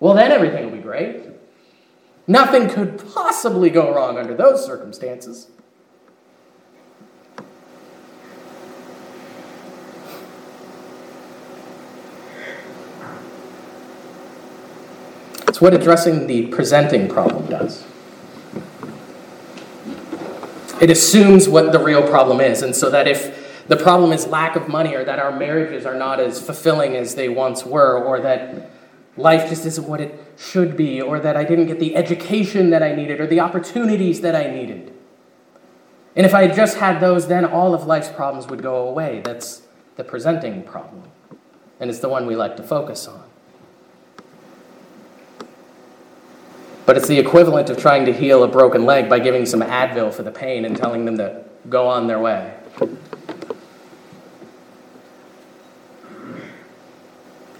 well, 0.00 0.14
then 0.14 0.32
everything 0.32 0.64
will 0.64 0.76
be 0.76 0.82
great. 0.82 1.33
Nothing 2.26 2.68
could 2.68 3.02
possibly 3.12 3.68
go 3.68 3.94
wrong 3.94 4.16
under 4.16 4.34
those 4.34 4.64
circumstances. 4.64 5.48
It's 15.46 15.60
what 15.60 15.74
addressing 15.74 16.26
the 16.26 16.46
presenting 16.46 17.08
problem 17.08 17.46
does. 17.46 17.84
It 20.80 20.90
assumes 20.90 21.48
what 21.48 21.70
the 21.70 21.78
real 21.78 22.02
problem 22.08 22.40
is, 22.40 22.62
and 22.62 22.74
so 22.74 22.90
that 22.90 23.06
if 23.06 23.66
the 23.68 23.76
problem 23.76 24.12
is 24.12 24.26
lack 24.26 24.56
of 24.56 24.66
money, 24.66 24.94
or 24.96 25.04
that 25.04 25.18
our 25.18 25.30
marriages 25.30 25.86
are 25.86 25.94
not 25.94 26.18
as 26.18 26.40
fulfilling 26.44 26.96
as 26.96 27.14
they 27.14 27.28
once 27.28 27.64
were, 27.64 27.96
or 27.96 28.18
that 28.20 28.68
life 29.16 29.48
just 29.48 29.64
isn't 29.66 29.86
what 29.86 30.00
it 30.00 30.18
should 30.36 30.76
be, 30.76 31.00
or 31.00 31.20
that 31.20 31.36
I 31.36 31.44
didn't 31.44 31.66
get 31.66 31.78
the 31.78 31.96
education 31.96 32.70
that 32.70 32.82
I 32.82 32.94
needed, 32.94 33.20
or 33.20 33.26
the 33.26 33.40
opportunities 33.40 34.20
that 34.22 34.34
I 34.34 34.50
needed. 34.50 34.92
And 36.16 36.24
if 36.24 36.34
I 36.34 36.48
just 36.48 36.78
had 36.78 37.00
those, 37.00 37.26
then 37.26 37.44
all 37.44 37.74
of 37.74 37.86
life's 37.86 38.08
problems 38.08 38.46
would 38.48 38.62
go 38.62 38.88
away. 38.88 39.20
That's 39.24 39.62
the 39.96 40.04
presenting 40.04 40.62
problem. 40.62 41.04
And 41.80 41.90
it's 41.90 41.98
the 41.98 42.08
one 42.08 42.26
we 42.26 42.36
like 42.36 42.56
to 42.56 42.62
focus 42.62 43.08
on. 43.08 43.24
But 46.86 46.96
it's 46.96 47.08
the 47.08 47.18
equivalent 47.18 47.70
of 47.70 47.78
trying 47.78 48.04
to 48.04 48.12
heal 48.12 48.44
a 48.44 48.48
broken 48.48 48.84
leg 48.84 49.08
by 49.08 49.18
giving 49.18 49.46
some 49.46 49.60
Advil 49.60 50.12
for 50.12 50.22
the 50.22 50.30
pain 50.30 50.64
and 50.64 50.76
telling 50.76 51.04
them 51.04 51.16
to 51.18 51.42
go 51.68 51.88
on 51.88 52.06
their 52.06 52.20
way. 52.20 52.54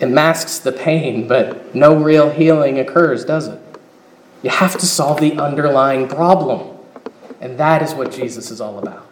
It 0.00 0.06
masks 0.06 0.58
the 0.58 0.72
pain, 0.72 1.28
but 1.28 1.74
no 1.74 1.94
real 1.94 2.30
healing 2.30 2.78
occurs, 2.78 3.24
does 3.24 3.48
it? 3.48 3.60
You 4.42 4.50
have 4.50 4.76
to 4.78 4.86
solve 4.86 5.20
the 5.20 5.38
underlying 5.38 6.08
problem. 6.08 6.76
And 7.40 7.58
that 7.58 7.82
is 7.82 7.94
what 7.94 8.12
Jesus 8.12 8.50
is 8.50 8.60
all 8.60 8.78
about. 8.78 9.08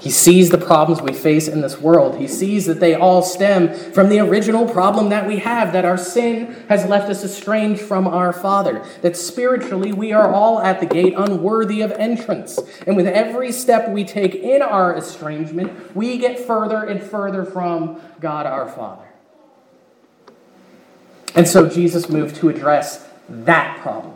He 0.00 0.10
sees 0.10 0.50
the 0.50 0.58
problems 0.58 1.00
we 1.00 1.14
face 1.14 1.48
in 1.48 1.62
this 1.62 1.78
world. 1.80 2.18
He 2.18 2.28
sees 2.28 2.66
that 2.66 2.80
they 2.80 2.94
all 2.94 3.22
stem 3.22 3.72
from 3.92 4.10
the 4.10 4.20
original 4.20 4.68
problem 4.68 5.08
that 5.08 5.26
we 5.26 5.38
have 5.38 5.72
that 5.72 5.86
our 5.86 5.96
sin 5.96 6.54
has 6.68 6.84
left 6.84 7.08
us 7.08 7.24
estranged 7.24 7.80
from 7.80 8.06
our 8.06 8.32
Father, 8.32 8.84
that 9.00 9.16
spiritually 9.16 9.92
we 9.92 10.12
are 10.12 10.32
all 10.32 10.60
at 10.60 10.80
the 10.80 10.86
gate 10.86 11.14
unworthy 11.16 11.80
of 11.80 11.92
entrance. 11.92 12.58
And 12.86 12.94
with 12.94 13.06
every 13.06 13.50
step 13.52 13.88
we 13.88 14.04
take 14.04 14.34
in 14.34 14.60
our 14.60 14.94
estrangement, 14.94 15.96
we 15.96 16.18
get 16.18 16.38
further 16.38 16.84
and 16.84 17.02
further 17.02 17.44
from 17.44 18.00
God 18.20 18.44
our 18.44 18.68
Father. 18.68 19.06
And 21.34 21.48
so 21.48 21.68
Jesus 21.68 22.08
moved 22.08 22.36
to 22.36 22.50
address 22.50 23.08
that 23.28 23.78
problem, 23.80 24.14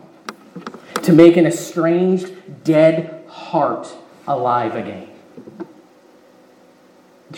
to 1.03 1.13
make 1.13 1.37
an 1.37 1.47
estranged, 1.47 2.65
dead 2.65 3.25
heart 3.29 3.95
alive 4.27 4.75
again. 4.75 5.09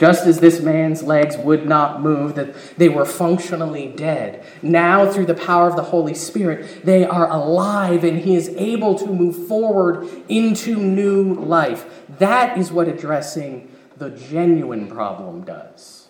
Just 0.03 0.27
as 0.27 0.41
this 0.41 0.61
man's 0.61 1.05
legs 1.05 1.37
would 1.37 1.65
not 1.65 2.03
move, 2.03 2.35
that 2.35 2.57
they 2.77 2.89
were 2.89 3.05
functionally 3.05 3.87
dead. 3.87 4.45
Now, 4.61 5.09
through 5.09 5.27
the 5.27 5.35
power 5.35 5.69
of 5.69 5.77
the 5.77 5.85
Holy 5.85 6.13
Spirit, 6.13 6.85
they 6.85 7.05
are 7.05 7.31
alive 7.31 8.03
and 8.03 8.19
he 8.19 8.35
is 8.35 8.49
able 8.57 8.99
to 8.99 9.07
move 9.07 9.47
forward 9.47 10.09
into 10.29 10.75
new 10.75 11.35
life. 11.35 12.03
That 12.19 12.59
is 12.59 12.73
what 12.73 12.89
addressing 12.89 13.71
the 13.97 14.11
genuine 14.11 14.89
problem 14.89 15.45
does. 15.45 16.09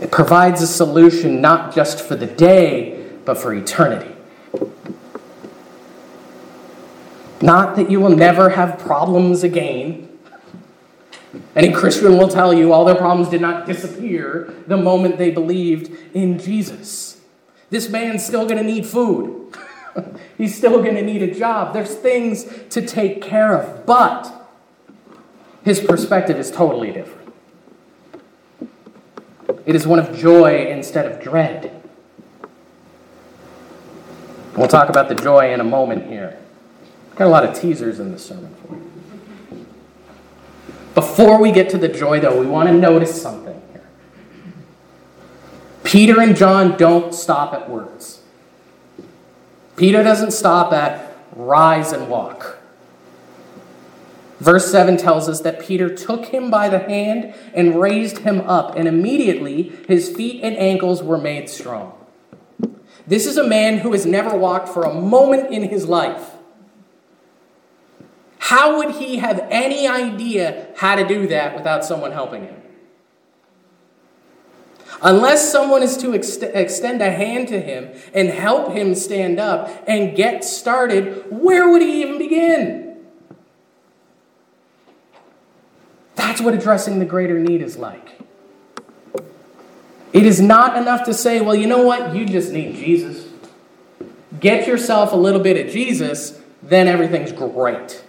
It 0.00 0.12
provides 0.12 0.62
a 0.62 0.68
solution 0.68 1.40
not 1.40 1.74
just 1.74 2.00
for 2.00 2.14
the 2.14 2.28
day, 2.28 3.04
but 3.24 3.36
for 3.36 3.52
eternity. 3.52 4.14
Not 7.40 7.76
that 7.76 7.90
you 7.90 8.00
will 8.00 8.16
never 8.16 8.50
have 8.50 8.78
problems 8.78 9.44
again. 9.44 10.08
Any 11.54 11.72
Christian 11.72 12.16
will 12.16 12.28
tell 12.28 12.52
you 12.52 12.72
all 12.72 12.84
their 12.84 12.94
problems 12.94 13.28
did 13.28 13.40
not 13.40 13.66
disappear 13.66 14.54
the 14.66 14.76
moment 14.76 15.18
they 15.18 15.30
believed 15.30 15.96
in 16.14 16.38
Jesus. 16.38 17.20
This 17.70 17.88
man's 17.88 18.24
still 18.24 18.44
going 18.44 18.56
to 18.56 18.64
need 18.64 18.86
food. 18.86 19.54
He's 20.38 20.56
still 20.56 20.82
going 20.82 20.94
to 20.94 21.02
need 21.02 21.22
a 21.22 21.32
job. 21.32 21.74
There's 21.74 21.94
things 21.94 22.46
to 22.70 22.84
take 22.84 23.20
care 23.20 23.54
of, 23.54 23.84
but 23.84 24.32
his 25.62 25.80
perspective 25.80 26.38
is 26.38 26.50
totally 26.50 26.92
different. 26.92 27.34
It 29.66 29.74
is 29.74 29.86
one 29.86 29.98
of 29.98 30.16
joy 30.16 30.66
instead 30.66 31.04
of 31.04 31.22
dread. 31.22 31.82
We'll 34.56 34.68
talk 34.68 34.88
about 34.88 35.08
the 35.08 35.14
joy 35.14 35.52
in 35.52 35.60
a 35.60 35.64
moment 35.64 36.06
here. 36.06 36.38
Got 37.18 37.26
a 37.26 37.30
lot 37.30 37.44
of 37.44 37.60
teasers 37.60 37.98
in 37.98 38.12
this 38.12 38.24
sermon 38.24 38.54
for 38.62 38.76
you. 38.76 39.66
Before 40.94 41.40
we 41.42 41.50
get 41.50 41.68
to 41.70 41.78
the 41.78 41.88
joy, 41.88 42.20
though, 42.20 42.38
we 42.38 42.46
want 42.46 42.68
to 42.68 42.72
notice 42.72 43.20
something 43.20 43.60
here. 43.72 43.88
Peter 45.82 46.20
and 46.20 46.36
John 46.36 46.76
don't 46.76 47.12
stop 47.12 47.52
at 47.52 47.68
words. 47.68 48.22
Peter 49.74 50.04
doesn't 50.04 50.30
stop 50.30 50.72
at 50.72 51.16
rise 51.34 51.92
and 51.92 52.08
walk. 52.08 52.58
Verse 54.38 54.70
7 54.70 54.96
tells 54.96 55.28
us 55.28 55.40
that 55.40 55.58
Peter 55.58 55.92
took 55.92 56.26
him 56.26 56.52
by 56.52 56.68
the 56.68 56.78
hand 56.78 57.34
and 57.52 57.80
raised 57.80 58.18
him 58.18 58.42
up, 58.42 58.76
and 58.76 58.86
immediately 58.86 59.72
his 59.88 60.08
feet 60.08 60.44
and 60.44 60.56
ankles 60.56 61.02
were 61.02 61.18
made 61.18 61.50
strong. 61.50 61.94
This 63.08 63.26
is 63.26 63.36
a 63.36 63.46
man 63.46 63.78
who 63.78 63.90
has 63.90 64.06
never 64.06 64.36
walked 64.36 64.68
for 64.68 64.84
a 64.84 64.94
moment 64.94 65.50
in 65.50 65.64
his 65.64 65.88
life. 65.88 66.37
How 68.38 68.78
would 68.78 68.96
he 68.96 69.16
have 69.16 69.46
any 69.50 69.88
idea 69.88 70.68
how 70.76 70.94
to 70.94 71.06
do 71.06 71.26
that 71.28 71.56
without 71.56 71.84
someone 71.84 72.12
helping 72.12 72.44
him? 72.44 72.56
Unless 75.02 75.52
someone 75.52 75.82
is 75.82 75.96
to 75.98 76.14
ex- 76.14 76.36
extend 76.36 77.02
a 77.02 77.10
hand 77.10 77.48
to 77.48 77.60
him 77.60 77.90
and 78.14 78.28
help 78.28 78.72
him 78.72 78.94
stand 78.94 79.38
up 79.38 79.70
and 79.86 80.16
get 80.16 80.44
started, 80.44 81.24
where 81.30 81.68
would 81.68 81.82
he 81.82 82.02
even 82.02 82.18
begin? 82.18 82.96
That's 86.16 86.40
what 86.40 86.54
addressing 86.54 86.98
the 86.98 87.04
greater 87.04 87.38
need 87.38 87.62
is 87.62 87.76
like. 87.76 88.20
It 90.12 90.24
is 90.24 90.40
not 90.40 90.76
enough 90.76 91.04
to 91.04 91.14
say, 91.14 91.40
well, 91.40 91.54
you 91.54 91.66
know 91.66 91.82
what? 91.82 92.14
You 92.14 92.24
just 92.26 92.52
need 92.52 92.74
Jesus. 92.76 93.26
Get 94.40 94.66
yourself 94.66 95.12
a 95.12 95.16
little 95.16 95.40
bit 95.40 95.64
of 95.64 95.72
Jesus, 95.72 96.40
then 96.62 96.88
everything's 96.88 97.30
great. 97.30 98.04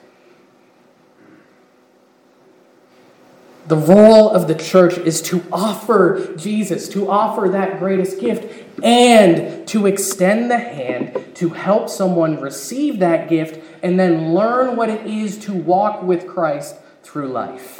The 3.69 3.77
role 3.77 4.32
of 4.32 4.47
the 4.47 4.55
church 4.55 4.97
is 4.97 5.21
to 5.21 5.43
offer 5.51 6.34
Jesus, 6.36 6.89
to 6.89 7.08
offer 7.08 7.49
that 7.49 7.77
greatest 7.77 8.19
gift, 8.19 8.65
and 8.84 9.67
to 9.67 9.86
extend 9.86 10.49
the 10.49 10.58
hand 10.58 11.36
to 11.36 11.49
help 11.49 11.88
someone 11.88 12.41
receive 12.41 12.97
that 12.97 13.29
gift 13.29 13.63
and 13.84 13.99
then 13.99 14.34
learn 14.34 14.75
what 14.75 14.89
it 14.89 15.05
is 15.05 15.38
to 15.45 15.53
walk 15.53 16.01
with 16.01 16.27
Christ 16.27 16.77
through 17.03 17.27
life. 17.27 17.79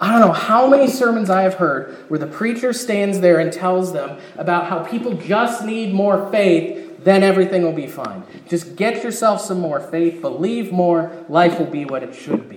I 0.00 0.12
don't 0.12 0.20
know 0.20 0.32
how 0.32 0.68
many 0.68 0.86
sermons 0.86 1.28
I 1.28 1.42
have 1.42 1.54
heard 1.54 1.96
where 2.08 2.20
the 2.20 2.28
preacher 2.28 2.72
stands 2.72 3.18
there 3.18 3.40
and 3.40 3.52
tells 3.52 3.92
them 3.92 4.20
about 4.36 4.66
how 4.66 4.84
people 4.84 5.14
just 5.14 5.64
need 5.64 5.92
more 5.92 6.30
faith, 6.30 7.02
then 7.02 7.24
everything 7.24 7.64
will 7.64 7.72
be 7.72 7.88
fine. 7.88 8.22
Just 8.48 8.76
get 8.76 9.02
yourself 9.02 9.40
some 9.40 9.58
more 9.58 9.80
faith, 9.80 10.20
believe 10.20 10.70
more, 10.70 11.24
life 11.28 11.58
will 11.58 11.66
be 11.66 11.84
what 11.84 12.04
it 12.04 12.14
should 12.14 12.48
be. 12.48 12.55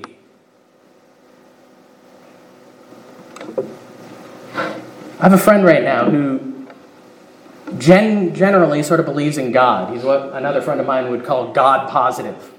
I 5.19 5.23
have 5.23 5.33
a 5.33 5.37
friend 5.37 5.65
right 5.65 5.83
now 5.83 6.09
who 6.09 6.65
gen- 7.77 8.33
generally 8.33 8.81
sort 8.83 9.01
of 9.01 9.05
believes 9.05 9.37
in 9.37 9.51
God. 9.51 9.93
He's 9.93 10.03
what 10.03 10.31
another 10.33 10.61
friend 10.61 10.79
of 10.79 10.87
mine 10.87 11.11
would 11.11 11.25
call 11.25 11.51
God 11.51 11.89
positive. 11.89 12.51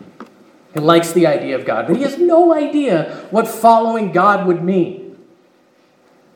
He 0.75 0.81
likes 0.81 1.13
the 1.13 1.27
idea 1.27 1.57
of 1.57 1.65
God, 1.65 1.87
but 1.87 1.97
he 1.97 2.03
has 2.03 2.19
no 2.19 2.55
idea 2.55 3.27
what 3.31 3.49
following 3.49 4.13
God 4.13 4.47
would 4.47 4.63
mean. 4.63 5.19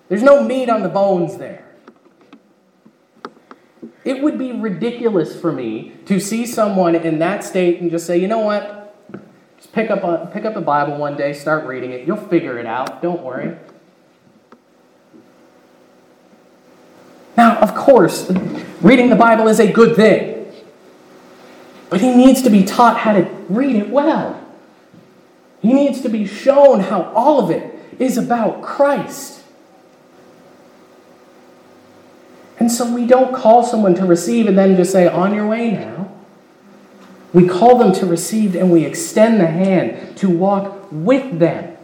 There's 0.09 0.23
no 0.23 0.43
meat 0.43 0.71
on 0.71 0.83
the 0.83 0.89
bones 0.89 1.37
there. 1.37 1.65
It 4.03 4.23
would 4.23 4.39
be 4.39 4.53
ridiculous 4.53 5.39
for 5.39 5.53
me 5.53 5.93
to 6.07 6.21
see 6.21 6.47
someone 6.47 6.95
in 6.95 7.19
that 7.19 7.45
state 7.45 7.81
and 7.81 7.91
just 7.91 8.07
say, 8.07 8.19
you 8.19 8.29
know 8.29 8.41
what? 8.41 8.97
Just 9.59 9.73
pick 9.73 9.91
up 9.91 10.03
a, 10.03 10.31
pick 10.33 10.45
up 10.45 10.57
a 10.57 10.61
Bible 10.61 10.97
one 10.97 11.17
day, 11.17 11.33
start 11.35 11.67
reading 11.67 11.93
it. 11.93 12.07
You'll 12.07 12.17
figure 12.17 12.59
it 12.59 12.67
out. 12.67 13.03
Don't 13.03 13.23
worry. 13.23 13.57
Now, 17.37 17.59
of 17.59 17.75
course, 17.75 18.31
reading 18.81 19.11
the 19.11 19.17
Bible 19.17 19.49
is 19.49 19.61
a 19.61 19.71
good 19.71 19.97
thing. 19.97 20.53
But 21.91 22.01
he 22.01 22.15
needs 22.15 22.43
to 22.43 22.51
be 22.51 22.65
taught 22.65 22.99
how 22.99 23.13
to 23.13 23.23
read 23.49 23.77
it 23.77 23.89
well. 23.89 24.41
He 25.61 25.73
needs 25.73 26.01
to 26.03 26.09
be 26.09 26.27
shown 26.27 26.81
how 26.81 27.13
all 27.15 27.41
of 27.41 27.51
it 27.51 27.79
is 27.99 28.19
about 28.19 28.63
Christ. 28.63 29.43
And 32.59 32.71
so 32.71 32.93
we 32.93 33.07
don't 33.07 33.35
call 33.35 33.63
someone 33.63 33.95
to 33.97 34.07
receive 34.07 34.47
and 34.47 34.57
then 34.57 34.77
just 34.77 34.93
say, 34.93 35.07
on 35.07 35.35
your 35.35 35.47
way 35.47 35.71
now. 35.71 36.13
We 37.33 37.49
call 37.49 37.79
them 37.79 37.93
to 37.95 38.07
receive 38.07 38.55
and 38.55 38.71
we 38.71 38.85
extend 38.85 39.41
the 39.41 39.47
hand 39.47 40.17
to 40.19 40.31
walk 40.31 40.87
with 40.93 41.41
them 41.41 41.77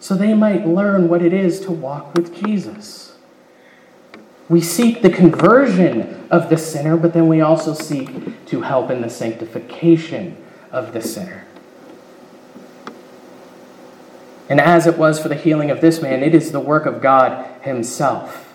so 0.00 0.14
they 0.14 0.34
might 0.34 0.66
learn 0.66 1.08
what 1.08 1.20
it 1.20 1.32
is 1.32 1.60
to 1.60 1.70
walk 1.70 2.14
with 2.14 2.34
Jesus. 2.42 3.09
We 4.50 4.60
seek 4.60 5.00
the 5.00 5.10
conversion 5.10 6.26
of 6.28 6.50
the 6.50 6.58
sinner, 6.58 6.96
but 6.96 7.12
then 7.12 7.28
we 7.28 7.40
also 7.40 7.72
seek 7.72 8.44
to 8.46 8.62
help 8.62 8.90
in 8.90 9.00
the 9.00 9.08
sanctification 9.08 10.36
of 10.72 10.92
the 10.92 11.00
sinner. 11.00 11.46
And 14.48 14.60
as 14.60 14.88
it 14.88 14.98
was 14.98 15.20
for 15.20 15.28
the 15.28 15.36
healing 15.36 15.70
of 15.70 15.80
this 15.80 16.02
man, 16.02 16.24
it 16.24 16.34
is 16.34 16.50
the 16.50 16.58
work 16.58 16.84
of 16.84 17.00
God 17.00 17.62
Himself, 17.62 18.52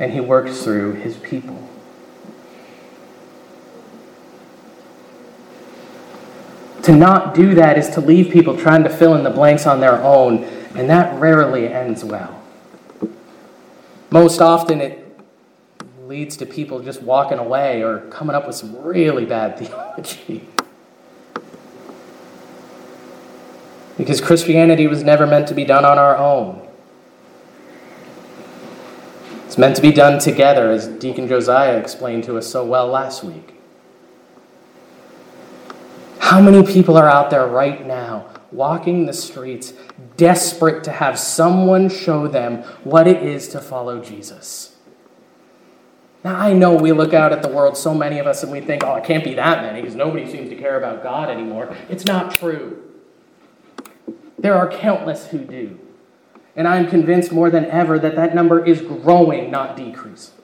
and 0.00 0.12
He 0.12 0.18
works 0.18 0.64
through 0.64 0.94
His 0.94 1.16
people. 1.16 1.68
To 6.82 6.92
not 6.92 7.32
do 7.32 7.54
that 7.54 7.78
is 7.78 7.90
to 7.90 8.00
leave 8.00 8.32
people 8.32 8.58
trying 8.58 8.82
to 8.82 8.90
fill 8.90 9.14
in 9.14 9.22
the 9.22 9.30
blanks 9.30 9.68
on 9.68 9.78
their 9.78 10.02
own, 10.02 10.42
and 10.74 10.90
that 10.90 11.20
rarely 11.20 11.68
ends 11.68 12.04
well. 12.04 12.35
Most 14.10 14.40
often, 14.40 14.80
it 14.80 15.02
leads 16.06 16.36
to 16.36 16.46
people 16.46 16.80
just 16.80 17.02
walking 17.02 17.38
away 17.38 17.82
or 17.82 18.00
coming 18.10 18.36
up 18.36 18.46
with 18.46 18.56
some 18.56 18.80
really 18.82 19.24
bad 19.24 19.58
theology. 19.58 20.48
Because 23.96 24.20
Christianity 24.20 24.86
was 24.86 25.02
never 25.02 25.26
meant 25.26 25.48
to 25.48 25.54
be 25.54 25.64
done 25.64 25.84
on 25.84 25.98
our 25.98 26.16
own. 26.16 26.62
It's 29.46 29.56
meant 29.56 29.74
to 29.76 29.82
be 29.82 29.92
done 29.92 30.18
together, 30.18 30.70
as 30.70 30.86
Deacon 30.86 31.26
Josiah 31.28 31.78
explained 31.78 32.24
to 32.24 32.36
us 32.36 32.46
so 32.46 32.64
well 32.64 32.88
last 32.88 33.24
week. 33.24 33.54
How 36.18 36.40
many 36.40 36.62
people 36.64 36.96
are 36.96 37.08
out 37.08 37.30
there 37.30 37.46
right 37.46 37.86
now 37.86 38.35
walking 38.56 39.06
the 39.06 39.12
streets, 39.12 39.74
desperate 40.16 40.82
to 40.84 40.90
have 40.90 41.18
someone 41.18 41.88
show 41.88 42.26
them 42.26 42.62
what 42.82 43.06
it 43.06 43.22
is 43.22 43.48
to 43.48 43.60
follow 43.60 44.02
Jesus. 44.02 44.74
Now, 46.24 46.36
I 46.36 46.54
know 46.54 46.74
we 46.74 46.90
look 46.90 47.14
out 47.14 47.32
at 47.32 47.42
the 47.42 47.48
world, 47.48 47.76
so 47.76 47.94
many 47.94 48.18
of 48.18 48.26
us, 48.26 48.42
and 48.42 48.50
we 48.50 48.60
think, 48.60 48.82
oh, 48.82 48.96
it 48.96 49.04
can't 49.04 49.22
be 49.22 49.34
that 49.34 49.62
many 49.62 49.80
because 49.80 49.94
nobody 49.94 50.28
seems 50.28 50.48
to 50.48 50.56
care 50.56 50.76
about 50.76 51.02
God 51.02 51.28
anymore. 51.28 51.76
It's 51.88 52.04
not 52.04 52.32
true. 52.32 52.82
There 54.38 54.54
are 54.54 54.68
countless 54.68 55.28
who 55.28 55.38
do. 55.38 55.78
And 56.56 56.66
I'm 56.66 56.88
convinced 56.88 57.30
more 57.30 57.50
than 57.50 57.66
ever 57.66 57.98
that 57.98 58.16
that 58.16 58.34
number 58.34 58.64
is 58.64 58.80
growing, 58.80 59.50
not 59.50 59.76
decreasing. 59.76 60.35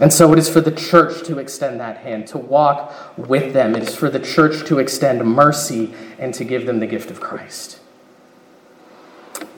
And 0.00 0.12
so 0.12 0.32
it 0.32 0.38
is 0.38 0.48
for 0.48 0.60
the 0.60 0.72
church 0.72 1.24
to 1.26 1.38
extend 1.38 1.78
that 1.80 1.98
hand, 1.98 2.26
to 2.28 2.38
walk 2.38 2.92
with 3.16 3.52
them. 3.52 3.76
It 3.76 3.84
is 3.84 3.94
for 3.94 4.10
the 4.10 4.18
church 4.18 4.66
to 4.66 4.78
extend 4.78 5.24
mercy 5.24 5.94
and 6.18 6.34
to 6.34 6.44
give 6.44 6.66
them 6.66 6.80
the 6.80 6.86
gift 6.86 7.10
of 7.10 7.20
Christ. 7.20 7.78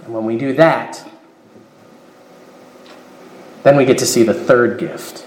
And 0.05 0.13
when 0.13 0.25
we 0.25 0.37
do 0.37 0.53
that, 0.55 1.09
then 3.63 3.77
we 3.77 3.85
get 3.85 3.99
to 3.99 4.07
see 4.07 4.23
the 4.23 4.35
third 4.35 4.79
gift 4.79 5.27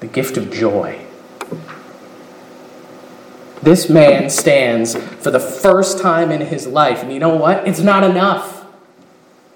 the 0.00 0.06
gift 0.06 0.38
of 0.38 0.50
joy. 0.50 0.98
This 3.62 3.90
man 3.90 4.30
stands 4.30 4.96
for 4.96 5.30
the 5.30 5.38
first 5.38 6.00
time 6.00 6.30
in 6.30 6.40
his 6.40 6.66
life, 6.66 7.02
and 7.02 7.12
you 7.12 7.18
know 7.18 7.36
what? 7.36 7.68
It's 7.68 7.80
not 7.80 8.02
enough. 8.02 8.64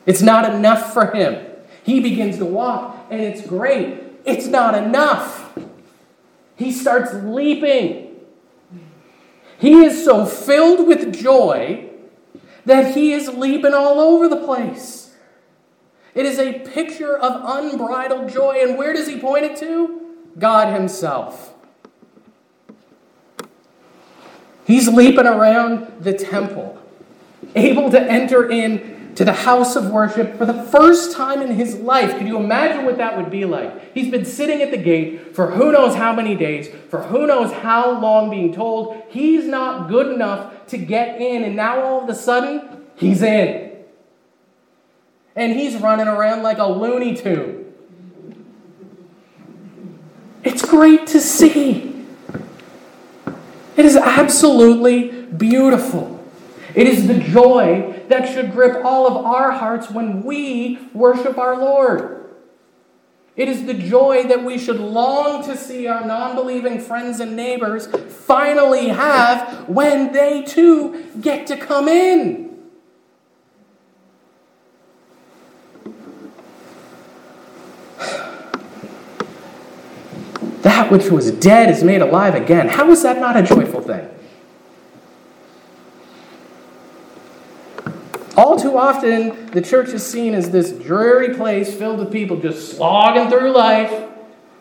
It's 0.05 0.21
not 0.21 0.55
enough 0.55 0.93
for 0.93 1.13
him. 1.13 1.47
He 1.83 2.01
begins 2.01 2.37
to 2.39 2.45
walk, 2.45 3.07
and 3.11 3.23
it's 3.23 3.47
great. 3.47 4.04
It's 4.25 4.47
not 4.47 4.75
enough. 4.75 5.57
He 6.57 6.73
starts 6.73 7.13
leaping. 7.13 8.17
He 9.59 9.85
is 9.85 10.05
so 10.05 10.27
filled 10.27 10.87
with 10.87 11.15
joy 11.15 11.91
that 12.65 12.95
he 12.95 13.13
is 13.13 13.29
leaping 13.29 13.75
all 13.75 14.01
over 14.01 14.29
the 14.29 14.45
place. 14.45 15.15
It 16.15 16.27
is 16.27 16.39
a 16.39 16.61
picture 16.61 17.17
of 17.17 17.43
unbridled 17.45 18.31
joy. 18.31 18.59
And 18.63 18.79
where 18.79 18.93
does 18.93 19.09
he 19.09 19.19
point 19.19 19.45
it 19.45 19.57
to? 19.59 20.01
God 20.39 20.73
Himself. 20.73 21.53
He's 24.67 24.89
leaping 24.89 25.27
around 25.27 26.03
the 26.03 26.15
temple, 26.15 26.79
able 27.55 27.91
to 27.91 28.01
enter 28.01 28.49
in 28.51 28.94
to 29.17 29.25
the 29.25 29.33
house 29.33 29.77
of 29.77 29.91
worship 29.91 30.37
for 30.37 30.45
the 30.45 30.63
first 30.65 31.13
time 31.13 31.41
in 31.41 31.53
his 31.53 31.77
life. 31.77 32.19
Can 32.19 32.27
you 32.27 32.37
imagine 32.37 32.85
what 32.85 32.99
that 32.99 33.17
would 33.17 33.31
be 33.31 33.45
like? 33.45 33.95
He's 33.95 34.11
been 34.11 34.25
sitting 34.25 34.61
at 34.61 34.71
the 34.71 34.77
gate 34.77 35.35
for 35.35 35.53
who 35.53 35.71
knows 35.73 35.95
how 35.95 36.15
many 36.15 36.35
days, 36.35 36.69
for 36.89 37.03
who 37.03 37.27
knows 37.27 37.53
how 37.53 38.01
long, 38.01 38.31
being 38.31 38.53
told 38.53 39.03
he's 39.09 39.45
not 39.45 39.89
good 39.89 40.13
enough 40.13 40.67
to 40.69 40.79
get 40.79 41.21
in, 41.21 41.45
and 41.45 41.55
now 41.55 41.81
all 41.83 42.03
of 42.03 42.09
a 42.09 42.15
sudden, 42.15 42.87
he's 42.97 43.23
in. 43.23 43.73
And 45.37 45.53
he's 45.53 45.77
running 45.77 46.09
around 46.09 46.43
like 46.43 46.59
a 46.59 46.67
Looney 46.67 47.17
Tune. 47.17 47.73
It's 50.43 50.65
great 50.65 51.07
to 51.09 51.21
see. 51.21 52.07
It 53.77 53.85
is 53.85 53.97
absolutely 53.97 55.23
beautiful. 55.25 56.25
It 56.75 56.87
is 56.87 57.07
the 57.07 57.19
joy 57.19 57.94
that 58.15 58.33
should 58.33 58.53
grip 58.53 58.85
all 58.85 59.09
of 59.09 59.25
our 59.27 59.51
hearts 59.51 59.91
when 59.91 60.23
we 60.23 60.79
worship 60.95 61.37
our 61.37 61.59
Lord. 61.59 62.21
It 63.35 63.49
is 63.49 63.67
the 63.67 63.75
joy 63.75 64.23
that 64.29 64.45
we 64.45 64.57
should 64.57 64.79
long 64.79 65.43
to 65.47 65.57
see 65.57 65.89
our 65.89 66.07
non 66.07 66.37
believing 66.37 66.79
friends 66.79 67.19
and 67.19 67.35
neighbors 67.35 67.89
finally 67.89 68.89
have 68.89 69.69
when 69.69 70.13
they 70.13 70.43
too 70.43 71.11
get 71.21 71.49
to 71.49 71.57
come 71.57 71.89
in. 71.89 72.57
That 80.63 80.91
which 80.91 81.11
was 81.11 81.31
dead 81.31 81.69
is 81.69 81.85
made 81.85 82.01
alive 82.01 82.35
again. 82.35 82.69
How 82.69 82.91
is 82.91 83.03
that 83.03 83.19
not 83.19 83.37
a 83.37 83.43
joyful 83.43 83.83
thing? 83.83 84.14
All 88.37 88.59
too 88.59 88.77
often, 88.77 89.47
the 89.53 89.61
church 89.63 89.91
is 89.91 90.05
seen 90.05 90.35
as 90.35 90.51
this 90.51 90.73
dreary 90.73 91.35
place 91.35 91.73
filled 91.73 92.01
with 92.01 92.11
people 92.11 92.37
just 92.37 92.77
slogging 92.77 93.31
through 93.31 93.53
life, 93.53 94.09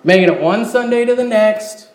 making 0.04 0.30
it 0.30 0.40
one 0.40 0.66
Sunday 0.66 1.06
to 1.06 1.16
the 1.16 1.24
next. 1.24 1.90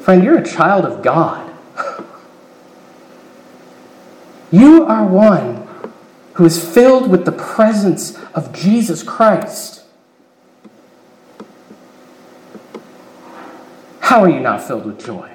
Friend, 0.00 0.22
you're 0.22 0.38
a 0.38 0.44
child 0.44 0.84
of 0.84 1.02
God. 1.02 1.52
You 4.50 4.84
are 4.84 5.04
one 5.04 5.66
who 6.34 6.44
is 6.44 6.64
filled 6.64 7.10
with 7.10 7.24
the 7.24 7.32
presence 7.32 8.16
of 8.36 8.52
Jesus 8.52 9.02
Christ. 9.02 9.82
How 13.98 14.22
are 14.22 14.28
you 14.28 14.38
not 14.38 14.62
filled 14.62 14.86
with 14.86 15.04
joy? 15.04 15.33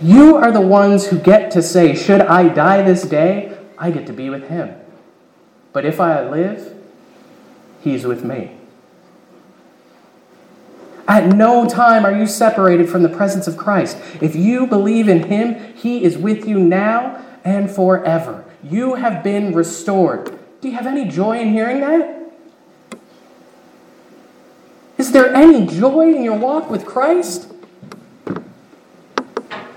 You 0.00 0.36
are 0.36 0.52
the 0.52 0.60
ones 0.60 1.06
who 1.06 1.18
get 1.18 1.50
to 1.52 1.62
say, 1.62 1.94
Should 1.94 2.20
I 2.22 2.48
die 2.48 2.82
this 2.82 3.02
day? 3.02 3.56
I 3.78 3.90
get 3.90 4.06
to 4.06 4.12
be 4.12 4.30
with 4.30 4.48
him. 4.48 4.74
But 5.72 5.84
if 5.84 6.00
I 6.00 6.28
live, 6.28 6.74
he's 7.80 8.06
with 8.06 8.24
me. 8.24 8.52
At 11.08 11.28
no 11.28 11.68
time 11.68 12.04
are 12.04 12.16
you 12.16 12.26
separated 12.26 12.88
from 12.88 13.02
the 13.02 13.08
presence 13.08 13.46
of 13.46 13.56
Christ. 13.56 13.96
If 14.20 14.34
you 14.34 14.66
believe 14.66 15.08
in 15.08 15.24
him, 15.24 15.74
he 15.74 16.02
is 16.02 16.18
with 16.18 16.48
you 16.48 16.58
now 16.58 17.24
and 17.44 17.70
forever. 17.70 18.44
You 18.62 18.94
have 18.94 19.22
been 19.22 19.54
restored. 19.54 20.36
Do 20.60 20.68
you 20.68 20.74
have 20.74 20.86
any 20.86 21.04
joy 21.04 21.38
in 21.38 21.52
hearing 21.52 21.80
that? 21.80 22.32
Is 24.98 25.12
there 25.12 25.32
any 25.34 25.66
joy 25.66 26.12
in 26.14 26.24
your 26.24 26.36
walk 26.36 26.70
with 26.70 26.84
Christ? 26.84 27.52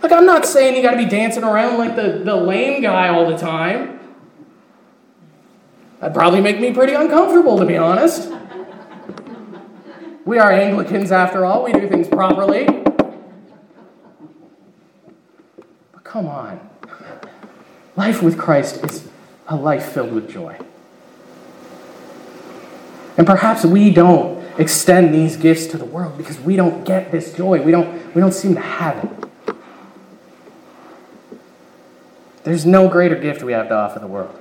Like, 0.02 0.12
I'm 0.12 0.26
not 0.26 0.46
saying 0.46 0.76
you 0.76 0.82
got 0.82 0.92
to 0.92 0.98
be 0.98 1.06
dancing 1.06 1.44
around 1.44 1.78
like 1.78 1.96
the, 1.96 2.22
the 2.24 2.36
lame 2.36 2.82
guy 2.82 3.10
all 3.10 3.30
the 3.30 3.38
time. 3.38 4.00
That'd 6.00 6.16
probably 6.16 6.40
make 6.40 6.60
me 6.60 6.72
pretty 6.74 6.94
uncomfortable, 6.94 7.58
to 7.60 7.66
be 7.66 7.76
honest. 7.76 8.32
We 10.26 10.38
are 10.38 10.52
Anglicans, 10.52 11.12
after 11.12 11.44
all, 11.44 11.64
we 11.64 11.74
do 11.74 11.90
things 11.90 12.08
properly. 12.08 12.66
But 15.92 16.04
come 16.04 16.28
on. 16.28 16.70
Life 17.98 18.22
with 18.22 18.38
Christ 18.38 18.84
is 18.86 19.10
a 19.48 19.56
life 19.56 19.92
filled 19.92 20.14
with 20.14 20.30
joy. 20.30 20.58
And 23.18 23.28
perhaps 23.28 23.66
we 23.66 23.90
don't 23.92 24.40
extend 24.58 25.14
these 25.14 25.36
gifts 25.36 25.68
to 25.68 25.78
the 25.78 25.84
world 25.84 26.18
because 26.18 26.40
we 26.40 26.56
don't 26.56 26.86
get 26.86 27.12
this 27.12 27.34
joy. 27.34 27.62
We 27.62 27.72
don't, 27.72 28.16
we 28.16 28.22
don't 28.22 28.34
seem 28.34 28.56
to 28.56 28.62
have 28.62 29.04
it. 29.04 29.29
There's 32.44 32.66
no 32.66 32.88
greater 32.88 33.16
gift 33.16 33.44
we 33.44 33.54
have 33.54 33.68
to 33.70 33.76
offer 33.76 34.00
the 34.00 34.08
world. 34.08 34.38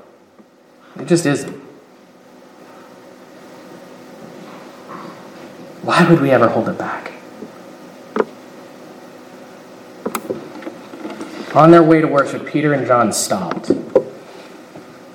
It 0.98 1.06
just 1.06 1.26
isn't. 1.26 1.54
Why 5.82 6.08
would 6.08 6.20
we 6.20 6.30
ever 6.30 6.48
hold 6.48 6.68
it 6.68 6.78
back? 6.78 7.12
On 11.54 11.70
their 11.70 11.82
way 11.82 12.00
to 12.00 12.06
worship, 12.06 12.46
Peter 12.46 12.72
and 12.72 12.86
John 12.86 13.12
stopped. 13.12 13.70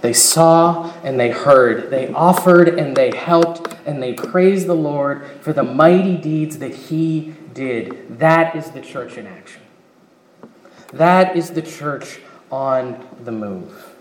They 0.01 0.13
saw 0.13 0.91
and 1.03 1.19
they 1.19 1.29
heard. 1.29 1.89
They 1.89 2.11
offered 2.11 2.67
and 2.67 2.97
they 2.97 3.15
helped 3.15 3.77
and 3.85 4.01
they 4.01 4.13
praised 4.13 4.67
the 4.67 4.75
Lord 4.75 5.25
for 5.41 5.53
the 5.53 5.63
mighty 5.63 6.17
deeds 6.17 6.57
that 6.57 6.75
he 6.75 7.35
did. 7.53 8.19
That 8.19 8.55
is 8.55 8.71
the 8.71 8.81
church 8.81 9.17
in 9.17 9.27
action. 9.27 9.61
That 10.91 11.37
is 11.37 11.51
the 11.51 11.61
church 11.61 12.19
on 12.53 13.03
the 13.23 13.31
move. 13.31 13.95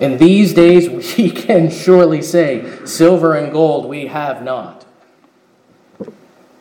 In 0.00 0.18
these 0.18 0.52
days, 0.52 0.88
we 1.16 1.30
can 1.30 1.70
surely 1.70 2.20
say, 2.20 2.84
Silver 2.84 3.36
and 3.36 3.52
gold 3.52 3.86
we 3.86 4.08
have 4.08 4.42
not. 4.42 4.84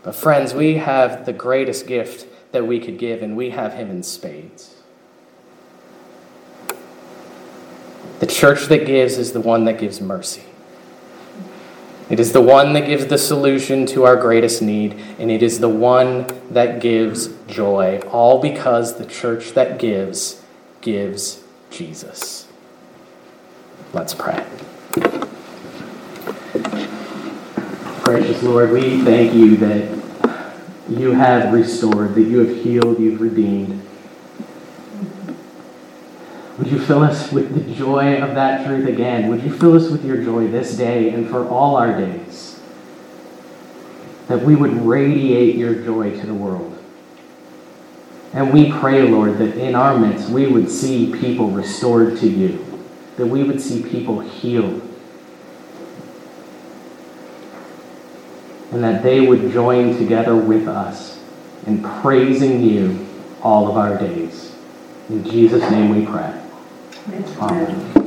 But, 0.04 0.16
friends, 0.16 0.54
we 0.54 0.76
have 0.76 1.26
the 1.26 1.34
greatest 1.34 1.88
gift 1.88 2.28
that 2.52 2.68
we 2.68 2.80
could 2.80 3.00
give, 3.00 3.24
and 3.24 3.36
we 3.36 3.50
have 3.50 3.74
Him 3.74 3.90
in 3.90 4.04
spades. 4.04 4.76
The 8.20 8.28
church 8.28 8.66
that 8.68 8.86
gives 8.86 9.18
is 9.18 9.32
the 9.32 9.42
one 9.42 9.66
that 9.66 9.80
gives 9.80 10.00
mercy. 10.00 10.44
It 12.10 12.22
is 12.22 12.32
the 12.32 12.42
one 12.42 12.72
that 12.74 12.86
gives 12.86 13.08
the 13.08 13.18
solution 13.18 13.86
to 13.88 14.06
our 14.06 14.16
greatest 14.16 14.62
need, 14.62 14.94
and 15.20 15.30
it 15.30 15.44
is 15.44 15.60
the 15.60 15.70
one 15.70 16.26
that 16.50 16.80
gives 16.80 17.28
joy, 17.48 18.00
all 18.10 18.42
because 18.42 18.98
the 18.98 19.06
church 19.06 19.52
that 19.52 19.78
gives 19.78 20.42
gives 20.80 21.44
Jesus. 21.70 22.48
Let's 23.92 24.14
pray. 24.14 24.46
Gracious 28.04 28.42
Lord, 28.42 28.72
we 28.72 29.02
thank 29.02 29.34
you 29.34 29.58
that 29.58 29.98
you 30.90 31.12
have 31.12 31.52
restored, 31.52 32.16
that 32.16 32.22
you 32.22 32.40
have 32.40 32.64
healed, 32.64 33.00
you've 33.00 33.20
redeemed. 33.20 33.86
Would 36.58 36.68
you 36.68 36.80
fill 36.80 37.04
us 37.04 37.32
with 37.32 37.54
the 37.54 37.76
joy 37.76 38.20
of 38.20 38.34
that 38.34 38.66
truth 38.66 38.88
again? 38.88 39.30
Would 39.30 39.44
you 39.44 39.56
fill 39.56 39.76
us 39.76 39.90
with 39.92 40.04
your 40.04 40.24
joy 40.24 40.48
this 40.48 40.76
day 40.76 41.10
and 41.10 41.30
for 41.30 41.48
all 41.48 41.76
our 41.76 41.96
days? 41.96 42.60
That 44.28 44.44
we 44.44 44.56
would 44.56 44.74
radiate 44.74 45.56
your 45.56 45.76
joy 45.76 46.20
to 46.20 46.26
the 46.26 46.34
world. 46.34 46.74
And 48.34 48.52
we 48.52 48.72
pray, 48.72 49.08
Lord, 49.08 49.38
that 49.38 49.56
in 49.56 49.76
our 49.76 49.98
midst 49.98 50.30
we 50.30 50.48
would 50.48 50.70
see 50.70 51.14
people 51.14 51.50
restored 51.52 52.18
to 52.18 52.28
you, 52.28 52.66
that 53.18 53.28
we 53.28 53.44
would 53.44 53.62
see 53.62 53.84
people 53.84 54.20
healed, 54.20 54.82
and 58.72 58.84
that 58.84 59.02
they 59.02 59.22
would 59.22 59.52
join 59.52 59.96
together 59.98 60.36
with 60.36 60.68
us 60.68 61.20
in 61.66 61.82
praising 61.82 62.62
you 62.62 63.08
all 63.42 63.70
of 63.70 63.78
our 63.78 63.98
days. 63.98 64.56
In 65.10 65.24
Jesus' 65.24 65.70
name 65.72 65.96
we 65.96 66.06
pray. 66.06 66.47
啊。 67.40 68.07